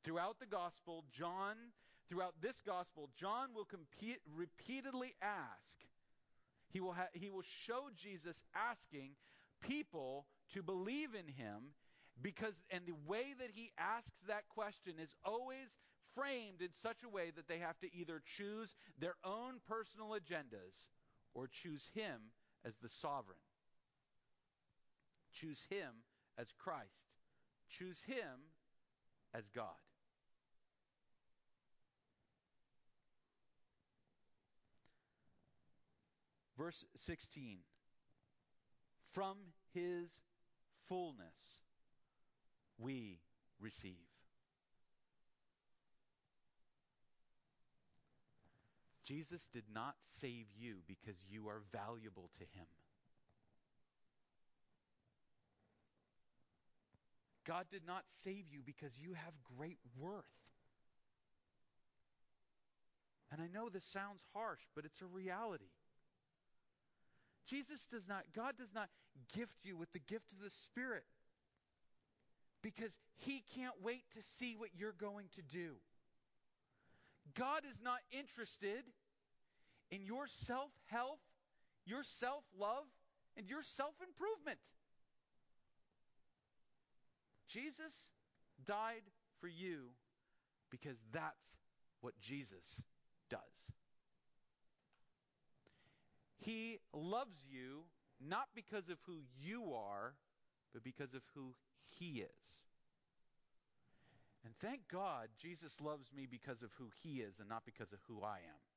Throughout 0.05 0.39
the 0.39 0.45
gospel, 0.45 1.03
John, 1.11 1.57
throughout 2.07 2.35
this 2.41 2.61
gospel, 2.65 3.09
John 3.19 3.49
will 3.53 3.65
compete, 3.65 4.21
repeatedly 4.37 5.13
ask. 5.21 5.75
He 6.69 6.79
will, 6.79 6.93
ha- 6.93 7.11
he 7.11 7.29
will 7.29 7.43
show 7.43 7.89
Jesus 8.01 8.41
asking 8.55 9.15
people 9.59 10.27
to 10.53 10.63
believe 10.63 11.09
in 11.13 11.27
him 11.27 11.75
because 12.21 12.53
and 12.69 12.85
the 12.85 12.95
way 13.05 13.33
that 13.37 13.49
he 13.53 13.71
asks 13.77 14.21
that 14.27 14.47
question 14.47 14.93
is 15.01 15.13
always 15.25 15.77
framed 16.15 16.61
in 16.61 16.71
such 16.71 17.03
a 17.03 17.09
way 17.09 17.31
that 17.35 17.47
they 17.47 17.59
have 17.59 17.79
to 17.79 17.93
either 17.95 18.21
choose 18.37 18.75
their 18.99 19.15
own 19.23 19.59
personal 19.67 20.09
agendas 20.09 20.87
or 21.33 21.47
choose 21.47 21.89
him 21.93 22.19
as 22.65 22.73
the 22.81 22.89
sovereign. 22.89 23.37
Choose 25.33 25.61
him 25.69 26.03
as 26.37 26.53
Christ. 26.57 26.89
Choose 27.69 28.01
him 28.01 28.51
as 29.33 29.47
God. 29.55 29.67
Verse 36.57 36.85
16 36.95 37.59
From 39.13 39.37
his 39.73 40.11
fullness 40.87 41.61
we 42.77 43.19
receive. 43.59 44.10
Jesus 49.11 49.45
did 49.51 49.65
not 49.73 49.95
save 50.21 50.45
you 50.57 50.77
because 50.87 51.17
you 51.29 51.49
are 51.49 51.61
valuable 51.73 52.29
to 52.37 52.45
him. 52.57 52.65
God 57.45 57.65
did 57.69 57.81
not 57.85 58.03
save 58.23 58.45
you 58.49 58.61
because 58.65 58.97
you 58.97 59.13
have 59.13 59.33
great 59.57 59.79
worth. 59.99 60.23
And 63.33 63.41
I 63.41 63.47
know 63.53 63.67
this 63.67 63.83
sounds 63.83 64.21
harsh, 64.33 64.61
but 64.75 64.85
it's 64.85 65.01
a 65.01 65.05
reality. 65.05 65.73
Jesus 67.45 67.85
does 67.91 68.07
not, 68.07 68.23
God 68.33 68.55
does 68.57 68.73
not 68.73 68.87
gift 69.35 69.57
you 69.63 69.75
with 69.75 69.91
the 69.91 69.99
gift 69.99 70.31
of 70.31 70.41
the 70.41 70.49
Spirit 70.49 71.03
because 72.61 72.97
He 73.17 73.43
can't 73.55 73.75
wait 73.83 74.03
to 74.15 74.23
see 74.23 74.55
what 74.55 74.69
you're 74.77 74.93
going 74.93 75.25
to 75.35 75.41
do. 75.41 75.71
God 77.35 77.63
is 77.69 77.77
not 77.83 77.99
interested 78.11 78.83
in 78.85 79.00
your 80.11 80.27
self 80.27 80.71
health, 80.87 81.21
your 81.85 82.03
self 82.03 82.43
love, 82.59 82.83
and 83.37 83.47
your 83.47 83.63
self 83.63 83.93
improvement. 84.05 84.59
Jesus 87.47 87.93
died 88.65 89.03
for 89.39 89.47
you 89.47 89.91
because 90.69 90.97
that's 91.13 91.55
what 92.01 92.13
Jesus 92.19 92.81
does. 93.29 93.39
He 96.39 96.79
loves 96.93 97.37
you 97.49 97.83
not 98.19 98.47
because 98.53 98.89
of 98.89 98.97
who 99.05 99.19
you 99.39 99.73
are, 99.73 100.13
but 100.73 100.83
because 100.83 101.13
of 101.13 101.21
who 101.35 101.53
He 101.85 102.19
is. 102.19 102.51
And 104.43 104.53
thank 104.59 104.81
God 104.91 105.29
Jesus 105.41 105.79
loves 105.79 106.11
me 106.15 106.27
because 106.29 106.63
of 106.63 106.71
who 106.77 106.89
He 107.01 107.21
is 107.21 107.39
and 107.39 107.47
not 107.47 107.63
because 107.65 107.93
of 107.93 107.99
who 108.07 108.23
I 108.23 108.37
am. 108.37 108.70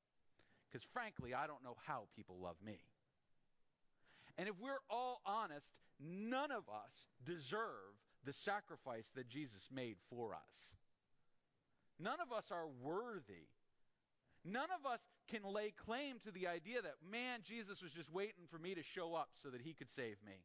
Because 0.74 0.86
frankly, 0.92 1.32
I 1.32 1.46
don't 1.46 1.62
know 1.62 1.76
how 1.86 2.08
people 2.16 2.34
love 2.42 2.56
me. 2.66 2.80
And 4.36 4.48
if 4.48 4.56
we're 4.60 4.82
all 4.90 5.20
honest, 5.24 5.68
none 6.00 6.50
of 6.50 6.64
us 6.68 7.06
deserve 7.24 7.94
the 8.24 8.32
sacrifice 8.32 9.12
that 9.14 9.28
Jesus 9.28 9.68
made 9.72 9.98
for 10.10 10.34
us. 10.34 10.72
None 12.00 12.18
of 12.20 12.36
us 12.36 12.46
are 12.50 12.66
worthy 12.82 13.46
None 14.44 14.68
of 14.78 14.90
us 14.90 15.00
can 15.28 15.42
lay 15.42 15.70
claim 15.70 16.18
to 16.24 16.30
the 16.30 16.46
idea 16.46 16.82
that, 16.82 16.96
man, 17.10 17.40
Jesus 17.42 17.82
was 17.82 17.92
just 17.92 18.12
waiting 18.12 18.44
for 18.50 18.58
me 18.58 18.74
to 18.74 18.82
show 18.82 19.14
up 19.14 19.30
so 19.42 19.48
that 19.48 19.62
he 19.62 19.72
could 19.72 19.88
save 19.88 20.16
me. 20.24 20.44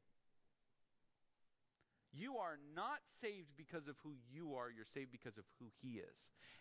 You 2.12 2.38
are 2.38 2.58
not 2.76 3.00
saved 3.22 3.50
because 3.58 3.88
of 3.88 3.96
who 4.04 4.14
you 4.32 4.56
are, 4.56 4.72
you're 4.72 4.86
saved 4.94 5.12
because 5.12 5.38
of 5.38 5.44
who 5.60 5.68
he 5.82 6.00
is. 6.00 6.18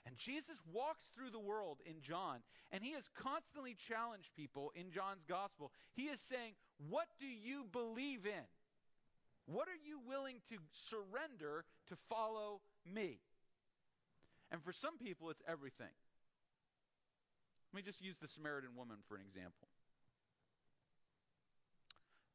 And 0.06 0.16
Jesus 0.16 0.56
walks 0.72 1.06
through 1.14 1.30
the 1.30 1.38
world 1.38 1.78
in 1.84 2.00
John, 2.00 2.38
and 2.70 2.82
he 2.82 2.92
has 2.92 3.08
constantly 3.14 3.76
challenged 3.88 4.30
people 4.36 4.72
in 4.74 4.90
John's 4.90 5.24
gospel. 5.28 5.72
He 5.94 6.04
is 6.04 6.20
saying, 6.20 6.54
What 6.88 7.06
do 7.18 7.26
you 7.26 7.64
believe 7.72 8.26
in? 8.26 8.46
What 9.46 9.68
are 9.68 9.80
you 9.86 9.98
willing 10.06 10.40
to 10.50 10.56
surrender 10.72 11.64
to 11.88 11.96
follow 12.08 12.60
me? 12.84 13.20
And 14.50 14.62
for 14.62 14.72
some 14.72 14.98
people, 14.98 15.30
it's 15.30 15.42
everything. 15.48 15.92
Let 17.72 17.76
me 17.76 17.82
just 17.82 18.02
use 18.02 18.18
the 18.18 18.28
Samaritan 18.28 18.70
woman 18.76 18.96
for 19.08 19.16
an 19.16 19.22
example. 19.26 19.68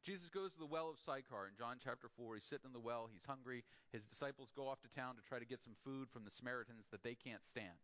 Jesus 0.04 0.28
goes 0.28 0.52
to 0.52 0.58
the 0.60 0.68
well 0.68 0.90
of 0.92 1.00
Sychar 1.00 1.48
in 1.48 1.56
John 1.56 1.80
chapter 1.82 2.12
4. 2.12 2.36
He's 2.36 2.44
sitting 2.44 2.68
in 2.68 2.76
the 2.76 2.78
well. 2.78 3.08
He's 3.10 3.24
hungry. 3.24 3.64
His 3.90 4.04
disciples 4.04 4.52
go 4.54 4.68
off 4.68 4.82
to 4.82 4.92
town 4.92 5.16
to 5.16 5.24
try 5.24 5.38
to 5.38 5.48
get 5.48 5.64
some 5.64 5.72
food 5.82 6.12
from 6.12 6.28
the 6.28 6.30
Samaritans 6.30 6.84
that 6.92 7.02
they 7.02 7.16
can't 7.16 7.40
stand. 7.48 7.80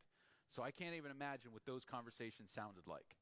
So 0.53 0.63
I 0.63 0.71
can't 0.71 0.95
even 0.95 1.11
imagine 1.11 1.53
what 1.53 1.65
those 1.65 1.89
conversations 1.89 2.53
sounded 2.53 2.85
like. 2.87 3.17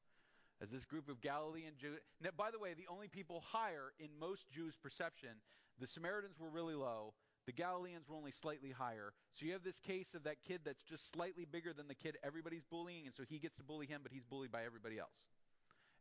As 0.61 0.69
this 0.69 0.83
group 0.83 1.07
of 1.07 1.21
Galilean 1.21 1.79
Jews. 1.79 1.99
By 2.35 2.51
the 2.51 2.59
way, 2.59 2.73
the 2.75 2.91
only 2.91 3.07
people 3.07 3.41
higher 3.47 3.95
in 4.03 4.09
most 4.19 4.51
Jews' 4.51 4.75
perception, 4.75 5.39
the 5.79 5.87
Samaritans 5.87 6.35
were 6.37 6.49
really 6.49 6.75
low, 6.75 7.13
the 7.45 7.53
Galileans 7.53 8.09
were 8.09 8.17
only 8.17 8.33
slightly 8.33 8.71
higher. 8.71 9.13
So 9.31 9.45
you 9.45 9.53
have 9.53 9.63
this 9.63 9.79
case 9.79 10.13
of 10.13 10.25
that 10.25 10.43
kid 10.45 10.59
that's 10.65 10.83
just 10.83 11.09
slightly 11.13 11.45
bigger 11.49 11.71
than 11.71 11.87
the 11.87 11.95
kid 11.95 12.17
everybody's 12.21 12.65
bullying, 12.69 13.05
and 13.05 13.15
so 13.15 13.23
he 13.23 13.39
gets 13.39 13.55
to 13.55 13.63
bully 13.63 13.85
him, 13.85 14.01
but 14.03 14.11
he's 14.11 14.25
bullied 14.25 14.51
by 14.51 14.65
everybody 14.65 14.99
else. 14.99 15.23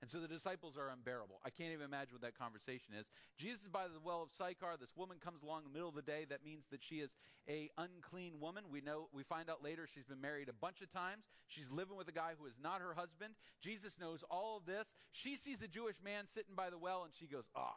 And 0.01 0.09
so 0.09 0.21
the 0.21 0.29
disciples 0.29 0.79
are 0.79 0.91
unbearable. 0.91 1.41
I 1.45 1.51
can't 1.51 1.73
even 1.73 1.85
imagine 1.85 2.15
what 2.15 2.23
that 2.23 2.39
conversation 2.39 2.95
is. 2.95 3.07
Jesus 3.37 3.63
is 3.63 3.69
by 3.69 3.91
the 3.91 3.99
well 3.99 4.23
of 4.23 4.31
Sychar. 4.31 4.79
This 4.79 4.95
woman 4.95 5.19
comes 5.19 5.43
along 5.43 5.67
in 5.67 5.73
the 5.73 5.75
middle 5.75 5.89
of 5.89 5.97
the 5.97 6.07
day. 6.07 6.25
That 6.31 6.45
means 6.45 6.67
that 6.71 6.85
she 6.85 7.03
is 7.03 7.11
a 7.49 7.69
unclean 7.77 8.39
woman. 8.39 8.65
We 8.71 8.81
know 8.81 9.09
we 9.13 9.25
find 9.25 9.51
out 9.51 9.63
later 9.63 9.89
she's 9.93 10.07
been 10.07 10.21
married 10.21 10.49
a 10.49 10.53
bunch 10.53 10.83
of 10.83 10.93
times. 10.93 11.27
She's 11.49 11.71
living 11.73 11.97
with 11.97 12.07
a 12.07 12.15
guy 12.15 12.39
who 12.39 12.47
is 12.47 12.55
not 12.63 12.81
her 12.81 12.95
husband. 12.95 13.35
Jesus 13.61 13.99
knows 13.99 14.23
all 14.31 14.57
of 14.57 14.67
this. 14.67 14.95
She 15.11 15.35
sees 15.35 15.63
a 15.63 15.69
Jewish 15.69 15.97
man 16.05 16.27
sitting 16.27 16.55
by 16.55 16.71
the 16.71 16.79
well 16.79 17.03
and 17.03 17.13
she 17.19 17.27
goes, 17.27 17.51
"Ah, 17.57 17.75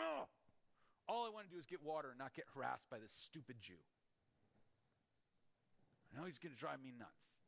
oh, 0.00 0.28
all 1.08 1.26
I 1.26 1.30
want 1.30 1.48
to 1.48 1.52
do 1.52 1.58
is 1.58 1.66
get 1.66 1.82
water 1.82 2.10
and 2.10 2.18
not 2.18 2.32
get 2.34 2.46
harassed 2.54 2.88
by 2.88 2.98
this 2.98 3.10
stupid 3.10 3.56
Jew. 3.60 3.82
I 6.14 6.20
know 6.20 6.26
he's 6.26 6.38
going 6.38 6.54
to 6.54 6.58
drive 6.58 6.78
me 6.82 6.92
nuts. 6.96 7.39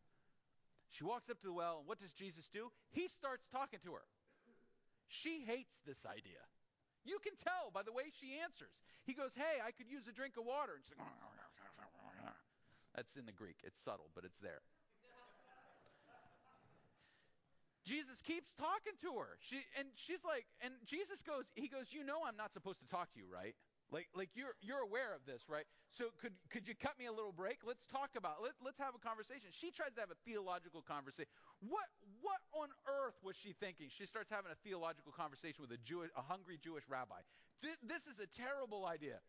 She 0.93 1.05
walks 1.09 1.33
up 1.33 1.41
to 1.41 1.49
the 1.49 1.57
well, 1.57 1.81
and 1.81 1.89
what 1.89 1.99
does 1.99 2.13
Jesus 2.13 2.53
do? 2.53 2.69
He 2.93 3.09
starts 3.09 3.49
talking 3.49 3.81
to 3.89 3.97
her. 3.97 4.05
She 5.09 5.45
hates 5.45 5.81
this 5.89 6.05
idea. 6.05 6.41
You 7.05 7.19
can 7.19 7.33
tell 7.35 7.73
by 7.73 7.83
the 7.83 7.93
way 7.93 8.13
she 8.13 8.39
answers. 8.39 8.85
He 9.09 9.17
goes, 9.17 9.33
Hey, 9.35 9.59
I 9.65 9.73
could 9.73 9.89
use 9.89 10.07
a 10.07 10.15
drink 10.15 10.37
of 10.37 10.45
water. 10.45 10.77
And 10.77 10.85
she's 10.85 11.01
like, 11.01 11.09
That's 12.95 13.17
in 13.17 13.25
the 13.25 13.33
Greek. 13.33 13.57
It's 13.65 13.81
subtle, 13.81 14.13
but 14.15 14.25
it's 14.25 14.39
there. 14.39 14.61
Jesus 17.83 18.23
keeps 18.23 18.53
talking 18.55 18.95
to 19.03 19.19
her. 19.19 19.35
She 19.41 19.59
and 19.75 19.89
she's 19.97 20.23
like, 20.23 20.47
and 20.63 20.73
Jesus 20.87 21.21
goes, 21.21 21.51
he 21.57 21.67
goes, 21.67 21.91
you 21.91 22.05
know 22.07 22.23
I'm 22.23 22.37
not 22.37 22.53
supposed 22.53 22.79
to 22.79 22.87
talk 22.87 23.11
to 23.15 23.19
you, 23.19 23.27
right? 23.27 23.57
Like, 23.93 24.09
like 24.17 24.33
you're 24.33 24.57
you're 24.65 24.81
aware 24.81 25.13
of 25.13 25.29
this, 25.29 25.45
right? 25.53 25.69
So 25.93 26.09
could 26.17 26.33
could 26.49 26.65
you 26.65 26.73
cut 26.73 26.97
me 26.97 27.05
a 27.05 27.13
little 27.13 27.31
break? 27.31 27.61
Let's 27.61 27.85
talk 27.85 28.17
about. 28.17 28.41
Let, 28.41 28.57
let's 28.65 28.81
have 28.81 28.97
a 28.97 29.03
conversation. 29.05 29.53
She 29.53 29.69
tries 29.69 29.93
to 29.95 30.01
have 30.01 30.09
a 30.09 30.17
theological 30.25 30.81
conversation. 30.81 31.29
What 31.61 31.93
what 32.25 32.41
on 32.57 32.73
earth 32.89 33.21
was 33.21 33.37
she 33.37 33.53
thinking? 33.53 33.93
She 33.93 34.09
starts 34.09 34.33
having 34.33 34.49
a 34.49 34.57
theological 34.65 35.13
conversation 35.13 35.61
with 35.61 35.77
a 35.77 35.81
Jewish, 35.85 36.09
a 36.17 36.25
hungry 36.25 36.57
Jewish 36.57 36.89
rabbi. 36.89 37.21
This, 37.61 37.77
this 37.85 38.09
is 38.09 38.17
a 38.19 38.27
terrible 38.27 38.89
idea. 38.89 39.21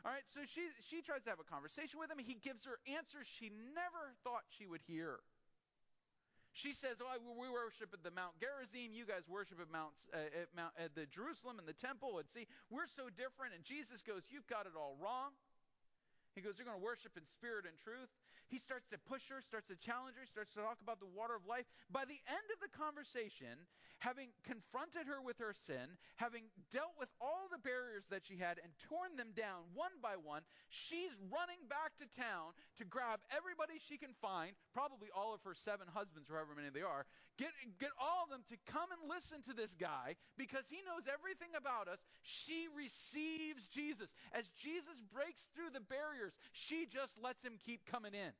All 0.00 0.12
right, 0.12 0.24
so 0.32 0.40
she 0.48 0.72
she 0.80 1.04
tries 1.04 1.20
to 1.28 1.30
have 1.30 1.42
a 1.42 1.48
conversation 1.48 2.00
with 2.00 2.08
him. 2.08 2.16
He 2.16 2.40
gives 2.40 2.64
her 2.64 2.80
answers 2.88 3.28
she 3.28 3.52
never 3.52 4.16
thought 4.24 4.48
she 4.48 4.64
would 4.64 4.80
hear. 4.88 5.20
She 6.56 6.72
says, 6.72 7.04
"Oh, 7.04 7.12
we 7.36 7.52
worship 7.52 7.92
at 7.92 8.00
the 8.00 8.10
Mount 8.10 8.40
Gerizim. 8.40 8.96
You 8.96 9.04
guys 9.04 9.28
worship 9.28 9.60
at 9.60 9.68
Mount 9.68 9.92
uh, 10.08 10.32
at 10.32 10.48
Mount 10.56 10.72
at 10.80 10.96
the 10.96 11.04
Jerusalem 11.04 11.60
and 11.60 11.68
the 11.68 11.76
temple. 11.76 12.16
And 12.16 12.24
see, 12.32 12.48
we're 12.72 12.88
so 12.88 13.12
different." 13.12 13.52
And 13.52 13.60
Jesus 13.60 14.00
goes, 14.00 14.24
"You've 14.32 14.48
got 14.48 14.64
it 14.64 14.72
all 14.72 14.96
wrong." 14.96 15.36
He 16.36 16.44
goes, 16.44 16.60
You're 16.60 16.68
going 16.68 16.76
to 16.76 16.84
worship 16.84 17.16
in 17.16 17.24
spirit 17.24 17.64
and 17.64 17.72
truth. 17.80 18.12
He 18.52 18.60
starts 18.60 18.86
to 18.92 19.00
push 19.08 19.24
her, 19.32 19.40
starts 19.40 19.72
to 19.72 19.76
challenge 19.80 20.20
her, 20.20 20.28
starts 20.28 20.52
to 20.54 20.60
talk 20.60 20.78
about 20.84 21.00
the 21.00 21.08
water 21.08 21.34
of 21.34 21.48
life. 21.48 21.64
By 21.88 22.04
the 22.04 22.20
end 22.28 22.46
of 22.52 22.60
the 22.60 22.68
conversation, 22.76 23.56
having 23.98 24.28
confronted 24.44 25.08
her 25.08 25.20
with 25.22 25.38
her 25.38 25.54
sin, 25.66 25.96
having 26.16 26.48
dealt 26.70 26.94
with 26.98 27.08
all 27.20 27.48
the 27.48 27.60
barriers 27.60 28.04
that 28.10 28.24
she 28.24 28.36
had 28.36 28.60
and 28.60 28.72
torn 28.88 29.16
them 29.16 29.32
down 29.32 29.64
one 29.72 29.94
by 30.02 30.14
one, 30.16 30.42
she's 30.68 31.12
running 31.32 31.60
back 31.68 31.96
to 31.96 32.06
town 32.16 32.52
to 32.76 32.84
grab 32.84 33.20
everybody 33.32 33.80
she 33.80 33.96
can 33.96 34.12
find, 34.20 34.52
probably 34.72 35.08
all 35.14 35.32
of 35.32 35.40
her 35.44 35.54
seven 35.54 35.88
husbands, 35.88 36.28
or 36.28 36.36
however 36.36 36.56
many 36.56 36.68
they 36.68 36.84
are, 36.84 37.08
get, 37.40 37.52
get 37.80 37.92
all 37.96 38.24
of 38.24 38.30
them 38.30 38.44
to 38.48 38.56
come 38.68 38.88
and 38.92 39.08
listen 39.08 39.40
to 39.44 39.56
this 39.56 39.72
guy 39.78 40.16
because 40.36 40.68
he 40.68 40.84
knows 40.84 41.08
everything 41.08 41.52
about 41.56 41.88
us. 41.88 42.00
She 42.22 42.68
receives 42.76 43.64
Jesus. 43.72 44.12
As 44.32 44.48
Jesus 44.56 45.00
breaks 45.12 45.44
through 45.56 45.72
the 45.72 45.84
barriers, 45.84 46.36
she 46.52 46.84
just 46.86 47.16
lets 47.20 47.42
him 47.42 47.56
keep 47.60 47.84
coming 47.88 48.12
in. 48.12 48.32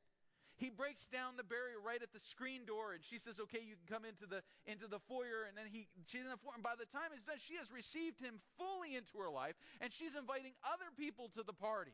He 0.57 0.69
breaks 0.69 1.05
down 1.05 1.37
the 1.37 1.43
barrier 1.43 1.79
right 1.79 2.01
at 2.01 2.11
the 2.11 2.19
screen 2.19 2.65
door, 2.65 2.93
and 2.93 3.03
she 3.05 3.19
says, 3.19 3.39
"Okay, 3.39 3.61
you 3.61 3.77
can 3.77 3.85
come 3.85 4.05
into 4.05 4.25
the 4.25 4.41
into 4.65 4.87
the 4.87 4.99
foyer." 4.99 5.43
And 5.43 5.55
then 5.55 5.67
he 5.67 5.87
she's 6.07 6.25
in 6.25 6.29
the 6.29 6.37
foyer, 6.37 6.55
and 6.55 6.63
by 6.63 6.75
the 6.75 6.87
time 6.87 7.13
it's 7.13 7.25
done, 7.25 7.37
she 7.37 7.55
has 7.55 7.71
received 7.71 8.19
him 8.19 8.41
fully 8.57 8.95
into 8.95 9.19
her 9.19 9.29
life, 9.29 9.55
and 9.79 9.93
she's 9.93 10.15
inviting 10.15 10.53
other 10.65 10.89
people 10.97 11.29
to 11.37 11.43
the 11.43 11.53
party. 11.53 11.93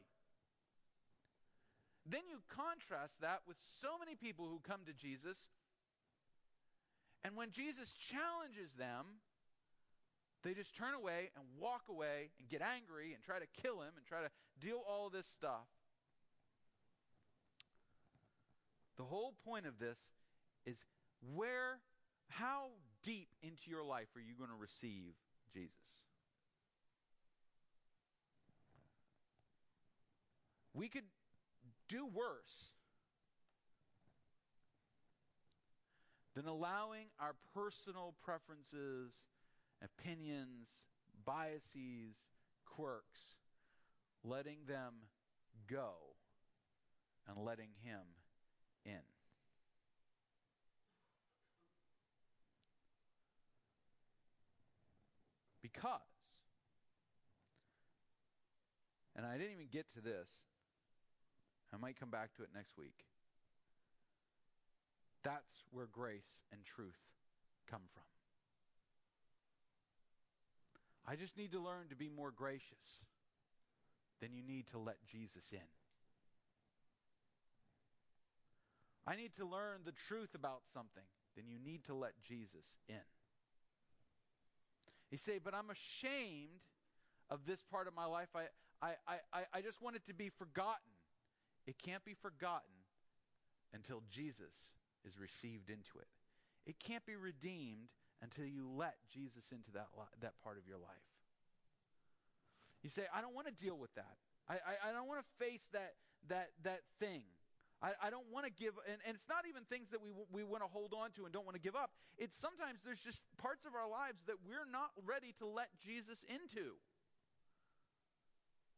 Then 2.05 2.21
you 2.29 2.41
contrast 2.47 3.19
that 3.19 3.41
with 3.45 3.57
so 3.81 3.97
many 3.97 4.15
people 4.15 4.47
who 4.47 4.59
come 4.59 4.85
to 4.85 4.93
Jesus, 4.93 5.37
and 7.23 7.35
when 7.35 7.51
Jesus 7.51 7.91
challenges 7.93 8.73
them, 8.75 9.19
they 10.43 10.53
just 10.53 10.75
turn 10.75 10.93
away 10.93 11.31
and 11.35 11.43
walk 11.59 11.83
away 11.89 12.31
and 12.39 12.47
get 12.47 12.61
angry 12.61 13.13
and 13.13 13.23
try 13.23 13.39
to 13.39 13.47
kill 13.61 13.81
him 13.81 13.91
and 13.97 14.05
try 14.05 14.21
to 14.21 14.31
deal 14.59 14.83
all 14.87 15.09
this 15.09 15.27
stuff. 15.27 15.67
The 18.97 19.03
whole 19.03 19.33
point 19.45 19.65
of 19.65 19.79
this 19.79 19.97
is 20.65 20.83
where, 21.33 21.79
how 22.29 22.67
deep 23.03 23.29
into 23.41 23.69
your 23.69 23.83
life 23.83 24.07
are 24.15 24.21
you 24.21 24.35
going 24.37 24.49
to 24.49 24.55
receive 24.55 25.13
Jesus? 25.53 25.71
We 30.73 30.89
could 30.89 31.03
do 31.87 32.05
worse 32.05 32.71
than 36.35 36.47
allowing 36.47 37.05
our 37.19 37.35
personal 37.53 38.15
preferences, 38.23 39.13
opinions, 39.83 40.69
biases, 41.25 42.17
quirks, 42.65 43.37
letting 44.23 44.65
them 44.67 44.93
go 45.69 45.93
and 47.27 47.37
letting 47.37 47.69
Him 47.83 48.01
in. 48.85 48.99
Because, 55.61 56.01
and 59.15 59.25
I 59.25 59.37
didn't 59.37 59.53
even 59.53 59.67
get 59.71 59.91
to 59.93 60.01
this, 60.01 60.27
I 61.73 61.77
might 61.77 61.99
come 61.99 62.09
back 62.09 62.35
to 62.35 62.43
it 62.43 62.49
next 62.53 62.77
week. 62.77 63.05
That's 65.23 65.63
where 65.71 65.87
grace 65.91 66.43
and 66.51 66.61
truth 66.65 66.99
come 67.69 67.81
from. 67.93 68.03
I 71.07 71.15
just 71.15 71.37
need 71.37 71.51
to 71.51 71.59
learn 71.59 71.87
to 71.89 71.95
be 71.95 72.09
more 72.09 72.31
gracious. 72.31 73.03
Then 74.21 74.29
you 74.33 74.43
need 74.43 74.67
to 74.67 74.77
let 74.77 74.97
Jesus 75.05 75.49
in. 75.51 75.82
I 79.05 79.15
need 79.15 79.35
to 79.35 79.45
learn 79.45 79.81
the 79.85 79.93
truth 80.07 80.33
about 80.35 80.61
something, 80.73 81.03
then 81.35 81.45
you 81.47 81.57
need 81.59 81.83
to 81.85 81.93
let 81.93 82.13
Jesus 82.23 82.77
in. 82.87 82.95
You 85.11 85.17
say, 85.17 85.39
but 85.43 85.53
I'm 85.53 85.69
ashamed 85.69 86.61
of 87.29 87.45
this 87.45 87.61
part 87.61 87.87
of 87.87 87.95
my 87.95 88.05
life. 88.05 88.29
I, 88.35 88.45
I, 88.81 89.15
I, 89.31 89.41
I 89.53 89.61
just 89.61 89.81
want 89.81 89.95
it 89.95 90.05
to 90.07 90.13
be 90.13 90.29
forgotten. 90.29 90.89
It 91.67 91.77
can't 91.77 92.03
be 92.03 92.13
forgotten 92.13 92.73
until 93.73 94.01
Jesus 94.09 94.53
is 95.05 95.19
received 95.19 95.69
into 95.69 95.99
it. 95.99 96.07
It 96.65 96.79
can't 96.79 97.05
be 97.05 97.15
redeemed 97.15 97.89
until 98.21 98.45
you 98.45 98.67
let 98.69 98.95
Jesus 99.13 99.51
into 99.51 99.71
that, 99.73 99.87
that 100.21 100.33
part 100.43 100.57
of 100.57 100.67
your 100.67 100.77
life. 100.77 101.07
You 102.81 102.89
say, 102.89 103.03
I 103.13 103.21
don't 103.21 103.35
want 103.35 103.47
to 103.47 103.53
deal 103.53 103.77
with 103.77 103.93
that. 103.95 104.17
I, 104.49 104.53
I, 104.55 104.89
I 104.89 104.91
don't 104.93 105.07
want 105.07 105.21
to 105.21 105.45
face 105.45 105.67
that, 105.73 105.93
that, 106.27 106.49
that 106.63 106.81
thing. 106.99 107.23
I, 107.83 108.07
I 108.07 108.09
don't 108.09 108.31
want 108.31 108.47
to 108.47 108.53
give, 108.55 108.79
and, 108.87 108.95
and 109.03 109.11
it's 109.11 109.27
not 109.27 109.43
even 109.43 109.67
things 109.67 109.91
that 109.91 109.99
we, 109.99 110.15
we 110.31 110.47
want 110.47 110.63
to 110.63 110.71
hold 110.71 110.95
on 110.95 111.11
to 111.19 111.27
and 111.27 111.35
don't 111.35 111.43
want 111.43 111.59
to 111.59 111.61
give 111.61 111.75
up. 111.75 111.91
It's 112.15 112.31
sometimes 112.31 112.79
there's 112.87 113.03
just 113.03 113.27
parts 113.35 113.67
of 113.67 113.75
our 113.75 113.91
lives 113.91 114.23
that 114.31 114.39
we're 114.47 114.63
not 114.71 114.95
ready 115.03 115.35
to 115.43 115.45
let 115.45 115.67
Jesus 115.83 116.23
into. 116.31 116.79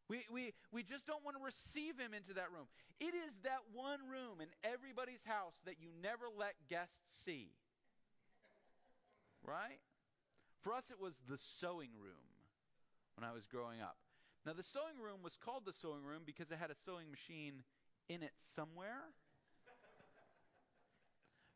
We, 0.09 0.25
we, 0.33 0.53
we 0.73 0.81
just 0.81 1.05
don't 1.05 1.21
want 1.21 1.37
to 1.37 1.43
receive 1.45 2.01
him 2.01 2.17
into 2.17 2.33
that 2.33 2.49
room. 2.49 2.65
It 2.97 3.13
is 3.13 3.37
that 3.45 3.61
one 3.73 4.01
room 4.09 4.41
in 4.41 4.49
everybody's 4.65 5.21
house 5.21 5.61
that 5.69 5.77
you 5.77 5.93
never 6.01 6.25
let 6.25 6.57
guests 6.65 6.97
see. 7.25 7.53
Right? 9.45 9.81
For 10.65 10.73
us, 10.73 10.89
it 10.89 10.97
was 10.97 11.13
the 11.29 11.37
sewing 11.37 11.93
room 12.01 12.25
when 13.17 13.21
I 13.21 13.33
was 13.33 13.45
growing 13.45 13.81
up. 13.81 13.97
Now, 14.45 14.53
the 14.53 14.65
sewing 14.65 14.97
room 15.01 15.21
was 15.21 15.37
called 15.37 15.65
the 15.65 15.73
sewing 15.73 16.05
room 16.05 16.21
because 16.25 16.49
it 16.49 16.57
had 16.57 16.69
a 16.69 16.77
sewing 16.85 17.09
machine 17.09 17.65
in 18.09 18.23
it 18.23 18.33
somewhere. 18.37 19.13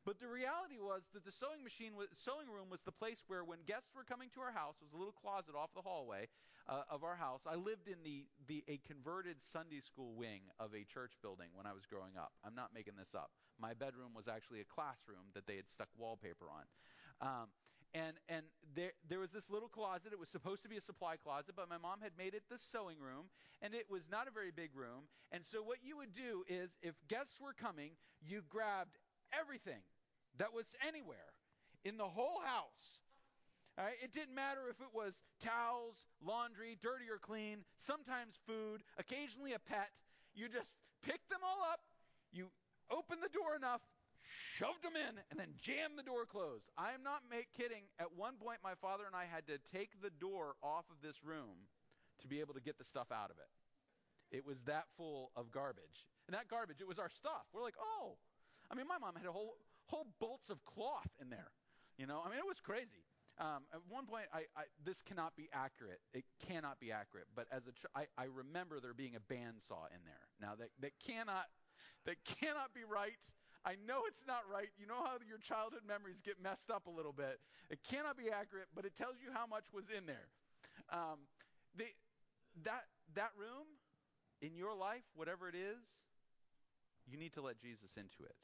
But 0.06 0.18
the 0.18 0.32
reality 0.32 0.82
was 0.82 1.06
that 1.14 1.22
the 1.22 1.32
sewing 1.32 1.62
machine, 1.62 1.94
was, 1.94 2.08
sewing 2.16 2.50
room, 2.50 2.72
was 2.72 2.82
the 2.82 2.92
place 2.96 3.22
where, 3.28 3.44
when 3.46 3.60
guests 3.68 3.94
were 3.94 4.02
coming 4.02 4.34
to 4.34 4.42
our 4.42 4.50
house, 4.50 4.82
it 4.82 4.90
was 4.90 4.96
a 4.96 4.98
little 4.98 5.14
closet 5.14 5.54
off 5.54 5.70
the 5.76 5.86
hallway 5.86 6.26
uh, 6.66 6.82
of 6.90 7.04
our 7.04 7.14
house. 7.14 7.46
I 7.46 7.54
lived 7.54 7.86
in 7.86 8.02
the, 8.02 8.26
the 8.48 8.64
a 8.66 8.82
converted 8.88 9.38
Sunday 9.38 9.82
school 9.82 10.18
wing 10.18 10.50
of 10.58 10.74
a 10.74 10.82
church 10.82 11.14
building 11.22 11.54
when 11.54 11.70
I 11.70 11.78
was 11.78 11.86
growing 11.86 12.18
up. 12.18 12.34
I'm 12.42 12.56
not 12.56 12.74
making 12.74 12.98
this 12.98 13.14
up. 13.14 13.30
My 13.62 13.78
bedroom 13.78 14.16
was 14.16 14.26
actually 14.26 14.62
a 14.62 14.70
classroom 14.72 15.30
that 15.36 15.46
they 15.46 15.62
had 15.62 15.70
stuck 15.70 15.90
wallpaper 15.94 16.50
on. 16.50 16.66
Um, 17.22 17.48
and 17.94 18.18
and 18.28 18.46
there 18.76 18.92
there 19.10 19.20
was 19.20 19.32
this 19.32 19.50
little 19.50 19.70
closet. 19.70 20.14
It 20.14 20.20
was 20.20 20.30
supposed 20.30 20.64
to 20.64 20.70
be 20.70 20.78
a 20.78 20.82
supply 20.82 21.16
closet, 21.18 21.56
but 21.56 21.70
my 21.70 21.78
mom 21.78 22.02
had 22.02 22.12
made 22.18 22.34
it 22.34 22.44
the 22.50 22.58
sewing 22.72 22.98
room, 23.00 23.30
and 23.62 23.74
it 23.74 23.90
was 23.90 24.08
not 24.10 24.28
a 24.28 24.32
very 24.32 24.52
big 24.52 24.72
room. 24.76 25.10
And 25.32 25.46
so 25.46 25.62
what 25.64 25.78
you 25.84 25.98
would 25.98 26.14
do 26.14 26.44
is, 26.48 26.78
if 26.82 26.96
guests 27.08 27.40
were 27.40 27.54
coming, 27.54 27.92
you 28.22 28.42
grabbed 28.50 28.98
everything 29.34 29.82
that 30.38 30.54
was 30.54 30.68
anywhere 30.88 31.34
in 31.84 31.98
the 31.98 32.08
whole 32.08 32.42
house. 32.44 33.00
All 33.78 33.86
right? 33.86 33.96
It 34.04 34.12
didn't 34.12 34.36
matter 34.36 34.68
if 34.70 34.82
it 34.82 34.94
was 34.94 35.14
towels, 35.40 35.96
laundry, 36.22 36.78
dirty 36.82 37.10
or 37.10 37.18
clean, 37.18 37.64
sometimes 37.78 38.36
food, 38.46 38.84
occasionally 38.98 39.54
a 39.54 39.60
pet. 39.60 39.90
You 40.36 40.50
just 40.50 40.76
picked 41.02 41.30
them 41.30 41.40
all 41.44 41.64
up. 41.72 41.80
You 42.32 42.52
opened 42.92 43.22
the 43.24 43.30
door 43.30 43.56
enough, 43.56 43.82
shoved 44.60 44.84
them 44.84 45.00
in, 45.00 45.16
and 45.32 45.40
then 45.40 45.56
jammed 45.56 45.96
the 45.96 46.04
door 46.04 46.28
closed. 46.28 46.68
I'm 46.78 47.02
not 47.04 47.24
make, 47.32 47.48
kidding. 47.56 47.88
At 48.00 48.12
one 48.16 48.36
point, 48.36 48.60
my 48.60 48.76
father 48.84 49.08
and 49.08 49.16
I 49.16 49.24
had 49.24 49.48
to 49.48 49.56
take 49.72 50.02
the 50.04 50.12
door 50.12 50.60
off 50.62 50.84
of 50.92 51.00
this 51.02 51.24
room 51.24 51.72
to 52.20 52.28
be 52.28 52.42
able 52.44 52.54
to 52.54 52.60
get 52.60 52.78
the 52.78 52.84
stuff 52.84 53.08
out 53.08 53.32
of 53.32 53.40
it. 53.40 53.48
It 54.36 54.46
was 54.46 54.60
that 54.68 54.92
full 54.98 55.32
of 55.36 55.50
garbage. 55.52 56.06
And 56.28 56.36
that 56.36 56.50
garbage, 56.52 56.82
it 56.82 56.88
was 56.88 57.00
our 57.00 57.10
stuff. 57.10 57.48
We're 57.54 57.64
like, 57.64 57.80
oh. 57.80 58.20
I 58.70 58.76
mean, 58.76 58.86
my 58.86 59.00
mom 59.00 59.16
had 59.16 59.26
a 59.26 59.32
whole 59.32 59.56
whole 59.88 60.06
bolts 60.20 60.52
of 60.52 60.64
cloth 60.66 61.10
in 61.20 61.32
there. 61.32 61.50
You 61.98 62.06
know, 62.06 62.22
I 62.24 62.30
mean, 62.30 62.38
it 62.38 62.46
was 62.46 62.60
crazy. 62.62 63.02
Um, 63.40 63.64
at 63.74 63.80
one 63.88 64.06
point, 64.06 64.26
I, 64.32 64.46
I, 64.56 64.70
this 64.86 65.02
cannot 65.02 65.36
be 65.36 65.50
accurate. 65.54 66.02
It 66.14 66.26
cannot 66.46 66.80
be 66.80 66.92
accurate. 66.92 67.26
But 67.34 67.48
as 67.52 67.66
a, 67.66 67.72
tr- 67.72 67.88
I, 67.96 68.06
I 68.18 68.26
remember 68.26 68.80
there 68.80 68.94
being 68.94 69.16
a 69.16 69.34
bandsaw 69.34 69.90
in 69.90 70.04
there. 70.06 70.28
Now 70.40 70.54
that 70.60 70.70
that 70.82 70.92
cannot 71.00 71.48
that 72.06 72.18
cannot 72.26 72.76
be 72.76 72.84
right. 72.84 73.18
I 73.66 73.76
know 73.86 74.08
it's 74.08 74.24
not 74.26 74.48
right. 74.52 74.70
You 74.80 74.88
know 74.88 75.04
how 75.04 75.20
your 75.28 75.38
childhood 75.38 75.84
memories 75.88 76.22
get 76.24 76.42
messed 76.42 76.72
up 76.72 76.88
a 76.88 76.90
little 76.90 77.12
bit. 77.12 77.40
It 77.70 77.80
cannot 77.84 78.18
be 78.18 78.32
accurate, 78.32 78.68
but 78.74 78.86
it 78.86 78.96
tells 78.96 79.20
you 79.22 79.32
how 79.34 79.46
much 79.46 79.66
was 79.74 79.86
in 79.92 80.06
there. 80.06 80.32
Um, 80.92 81.20
that 82.64 82.86
that 83.16 83.32
room 83.38 83.68
in 84.42 84.56
your 84.56 84.74
life, 84.74 85.04
whatever 85.16 85.50
it 85.50 85.56
is, 85.56 85.84
you 87.06 87.18
need 87.18 87.34
to 87.34 87.42
let 87.42 87.60
Jesus 87.60 87.98
into 87.98 88.24
it. 88.24 88.36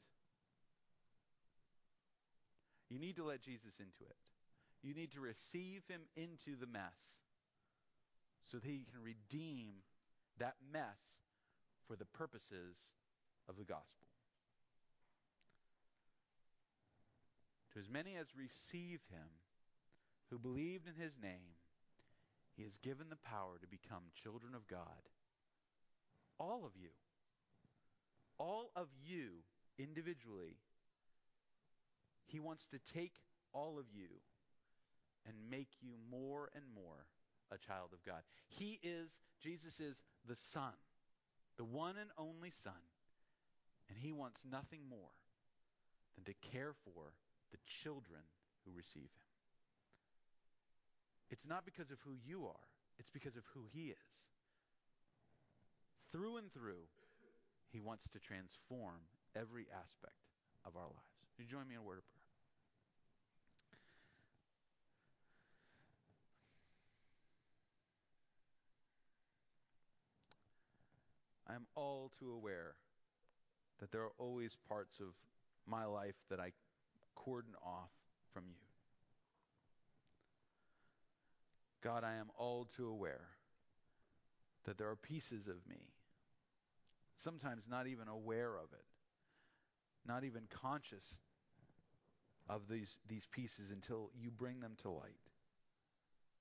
You 2.90 2.98
need 2.98 3.16
to 3.16 3.24
let 3.24 3.42
Jesus 3.42 3.74
into 3.80 4.04
it. 4.08 4.16
You 4.82 4.94
need 4.94 5.12
to 5.12 5.20
receive 5.20 5.82
him 5.88 6.02
into 6.14 6.58
the 6.58 6.66
mess 6.66 7.16
so 8.50 8.58
that 8.58 8.66
he 8.66 8.86
can 8.90 9.02
redeem 9.02 9.82
that 10.38 10.54
mess 10.72 11.18
for 11.88 11.96
the 11.96 12.04
purposes 12.04 12.76
of 13.48 13.56
the 13.56 13.64
gospel. 13.64 14.05
To 17.76 17.80
as 17.80 17.90
many 17.90 18.16
as 18.16 18.28
receive 18.34 19.00
him, 19.10 19.28
who 20.30 20.38
believed 20.38 20.88
in 20.88 20.94
his 20.98 21.12
name, 21.22 21.60
he 22.56 22.62
has 22.62 22.78
given 22.78 23.10
the 23.10 23.16
power 23.16 23.58
to 23.60 23.66
become 23.66 24.04
children 24.14 24.54
of 24.54 24.66
God. 24.66 25.04
All 26.40 26.64
of 26.64 26.72
you. 26.74 26.88
All 28.38 28.70
of 28.74 28.88
you 29.04 29.42
individually. 29.78 30.56
He 32.24 32.40
wants 32.40 32.66
to 32.68 32.78
take 32.94 33.12
all 33.52 33.78
of 33.78 33.84
you 33.92 34.08
and 35.26 35.34
make 35.50 35.68
you 35.82 35.90
more 36.10 36.48
and 36.54 36.64
more 36.74 37.04
a 37.52 37.58
child 37.58 37.90
of 37.92 38.02
God. 38.06 38.22
He 38.48 38.80
is, 38.82 39.18
Jesus 39.42 39.80
is 39.80 40.02
the 40.26 40.36
Son, 40.50 40.72
the 41.58 41.64
one 41.64 41.96
and 42.00 42.08
only 42.16 42.52
Son, 42.64 42.72
and 43.90 43.98
He 43.98 44.12
wants 44.12 44.46
nothing 44.50 44.80
more 44.88 45.12
than 46.14 46.24
to 46.24 46.48
care 46.50 46.72
for 46.72 47.12
the 47.50 47.58
children 47.82 48.22
who 48.64 48.72
receive 48.76 49.10
Him. 49.10 49.26
It's 51.30 51.46
not 51.46 51.64
because 51.64 51.90
of 51.90 51.98
who 52.04 52.14
you 52.14 52.46
are, 52.46 52.68
it's 52.98 53.10
because 53.10 53.36
of 53.36 53.44
who 53.54 53.66
He 53.72 53.90
is. 53.90 54.14
Through 56.12 56.38
and 56.38 56.52
through, 56.52 56.86
He 57.70 57.80
wants 57.80 58.04
to 58.12 58.18
transform 58.18 59.06
every 59.34 59.66
aspect 59.72 60.22
of 60.64 60.76
our 60.76 60.88
lives. 60.88 61.16
You 61.38 61.44
join 61.44 61.68
me 61.68 61.74
in 61.74 61.80
a 61.80 61.84
word 61.84 61.98
of 61.98 62.06
prayer? 62.08 62.16
I 71.48 71.54
am 71.54 71.66
all 71.74 72.10
too 72.18 72.32
aware 72.32 72.74
that 73.80 73.92
there 73.92 74.02
are 74.02 74.12
always 74.18 74.56
parts 74.68 74.98
of 75.00 75.14
my 75.66 75.84
life 75.84 76.16
that 76.30 76.40
I 76.40 76.52
cordon 77.16 77.54
off 77.64 77.90
from 78.32 78.44
you. 78.46 78.54
God, 81.82 82.04
I 82.04 82.14
am 82.14 82.30
all 82.38 82.68
too 82.76 82.88
aware 82.88 83.26
that 84.64 84.78
there 84.78 84.88
are 84.88 84.96
pieces 84.96 85.48
of 85.48 85.56
me, 85.68 85.90
sometimes 87.16 87.64
not 87.68 87.88
even 87.88 88.06
aware 88.06 88.54
of 88.56 88.72
it, 88.72 88.84
not 90.06 90.22
even 90.22 90.42
conscious 90.48 91.16
of 92.48 92.68
these, 92.68 92.98
these 93.08 93.26
pieces 93.26 93.72
until 93.72 94.10
you 94.16 94.30
bring 94.30 94.60
them 94.60 94.76
to 94.82 94.90
light, 94.90 95.18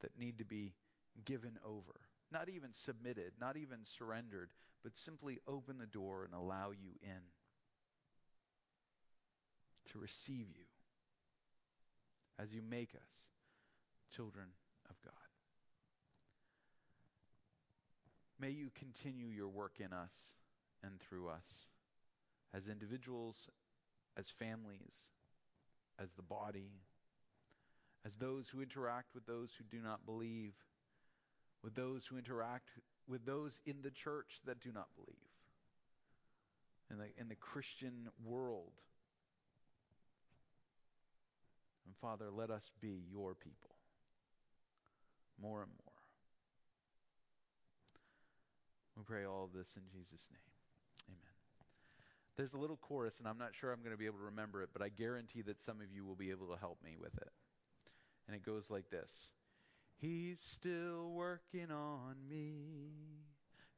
that 0.01 0.11
need 0.19 0.37
to 0.37 0.45
be 0.45 0.73
given 1.25 1.57
over 1.65 2.01
not 2.31 2.49
even 2.49 2.73
submitted, 2.73 3.31
not 3.39 3.57
even 3.57 3.79
surrendered, 3.83 4.49
but 4.83 4.97
simply 4.97 5.39
open 5.47 5.77
the 5.77 5.85
door 5.85 6.25
and 6.25 6.33
allow 6.33 6.71
you 6.71 6.91
in 7.01 7.21
to 9.95 9.99
receive 10.01 10.47
you 10.49 10.65
as 12.37 12.53
you 12.53 12.61
make 12.61 12.89
us 12.95 13.29
children 14.13 14.47
of 14.89 14.95
God. 15.03 15.13
May 18.39 18.49
you 18.49 18.69
continue 18.75 19.27
your 19.27 19.47
work 19.47 19.79
in 19.79 19.93
us 19.93 20.11
and 20.83 20.99
through 20.99 21.29
us 21.29 21.67
as 22.53 22.67
individuals, 22.67 23.47
as 24.17 24.25
families, 24.37 25.09
as 25.97 26.09
the 26.17 26.21
body, 26.21 26.71
as 28.05 28.15
those 28.15 28.49
who 28.49 28.61
interact 28.61 29.15
with 29.15 29.25
those 29.25 29.49
who 29.57 29.63
do 29.63 29.81
not 29.81 30.05
believe 30.05 30.53
with 31.65 31.73
those 31.73 32.05
who 32.05 32.15
interact 32.15 32.69
with 33.07 33.25
those 33.25 33.59
in 33.65 33.81
the 33.81 33.89
church 33.89 34.39
that 34.45 34.59
do 34.59 34.71
not 34.71 34.87
believe, 34.95 35.15
in 36.91 36.99
the, 36.99 37.07
in 37.19 37.27
the 37.27 37.35
Christian 37.35 38.07
world. 38.23 38.73
And 41.85 41.95
Father, 42.01 42.31
let 42.31 42.49
us 42.49 42.71
be 42.81 43.03
your 43.09 43.35
people 43.35 43.75
more 45.41 45.61
and 45.61 45.71
more. 45.71 45.93
We 48.97 49.03
pray 49.03 49.25
all 49.25 49.43
of 49.43 49.53
this 49.53 49.75
in 49.75 49.83
Jesus' 49.91 50.27
name. 50.31 50.39
Amen. 51.09 51.35
There's 52.37 52.53
a 52.53 52.57
little 52.57 52.77
chorus, 52.77 53.15
and 53.19 53.27
I'm 53.27 53.37
not 53.37 53.49
sure 53.53 53.71
I'm 53.71 53.81
going 53.81 53.91
to 53.91 53.97
be 53.97 54.05
able 54.05 54.19
to 54.19 54.25
remember 54.25 54.63
it, 54.63 54.69
but 54.71 54.81
I 54.81 54.89
guarantee 54.89 55.41
that 55.43 55.61
some 55.61 55.81
of 55.81 55.91
you 55.93 56.05
will 56.05 56.15
be 56.15 56.31
able 56.31 56.47
to 56.47 56.57
help 56.59 56.77
me 56.83 56.95
with 56.99 57.15
it. 57.17 57.31
And 58.27 58.35
it 58.35 58.45
goes 58.45 58.69
like 58.69 58.89
this. 58.89 59.11
He's 59.99 60.39
still 60.39 61.11
working 61.11 61.71
on 61.71 62.15
me 62.29 63.25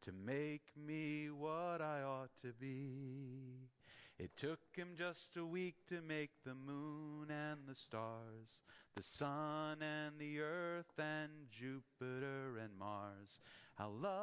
to 0.01 0.11
make 0.11 0.63
me 0.75 1.29
what 1.29 1.81
I 1.81 2.01
ought 2.03 2.31
to 2.43 2.53
be. 2.59 3.69
It 4.19 4.31
took 4.35 4.59
him 4.75 4.95
just 4.97 5.37
a 5.37 5.45
week 5.45 5.75
to 5.89 6.01
make 6.01 6.31
the 6.43 6.55
moon 6.55 7.29
and 7.29 7.59
the 7.67 7.75
stars, 7.75 8.63
the 8.95 9.03
sun 9.03 9.83
and 9.83 10.17
the 10.17 10.39
earth 10.39 10.97
and 10.97 11.29
Jupiter 11.51 12.57
and 12.57 12.71
Mars. 12.79 13.39
How 13.75 13.89
love 13.89 14.17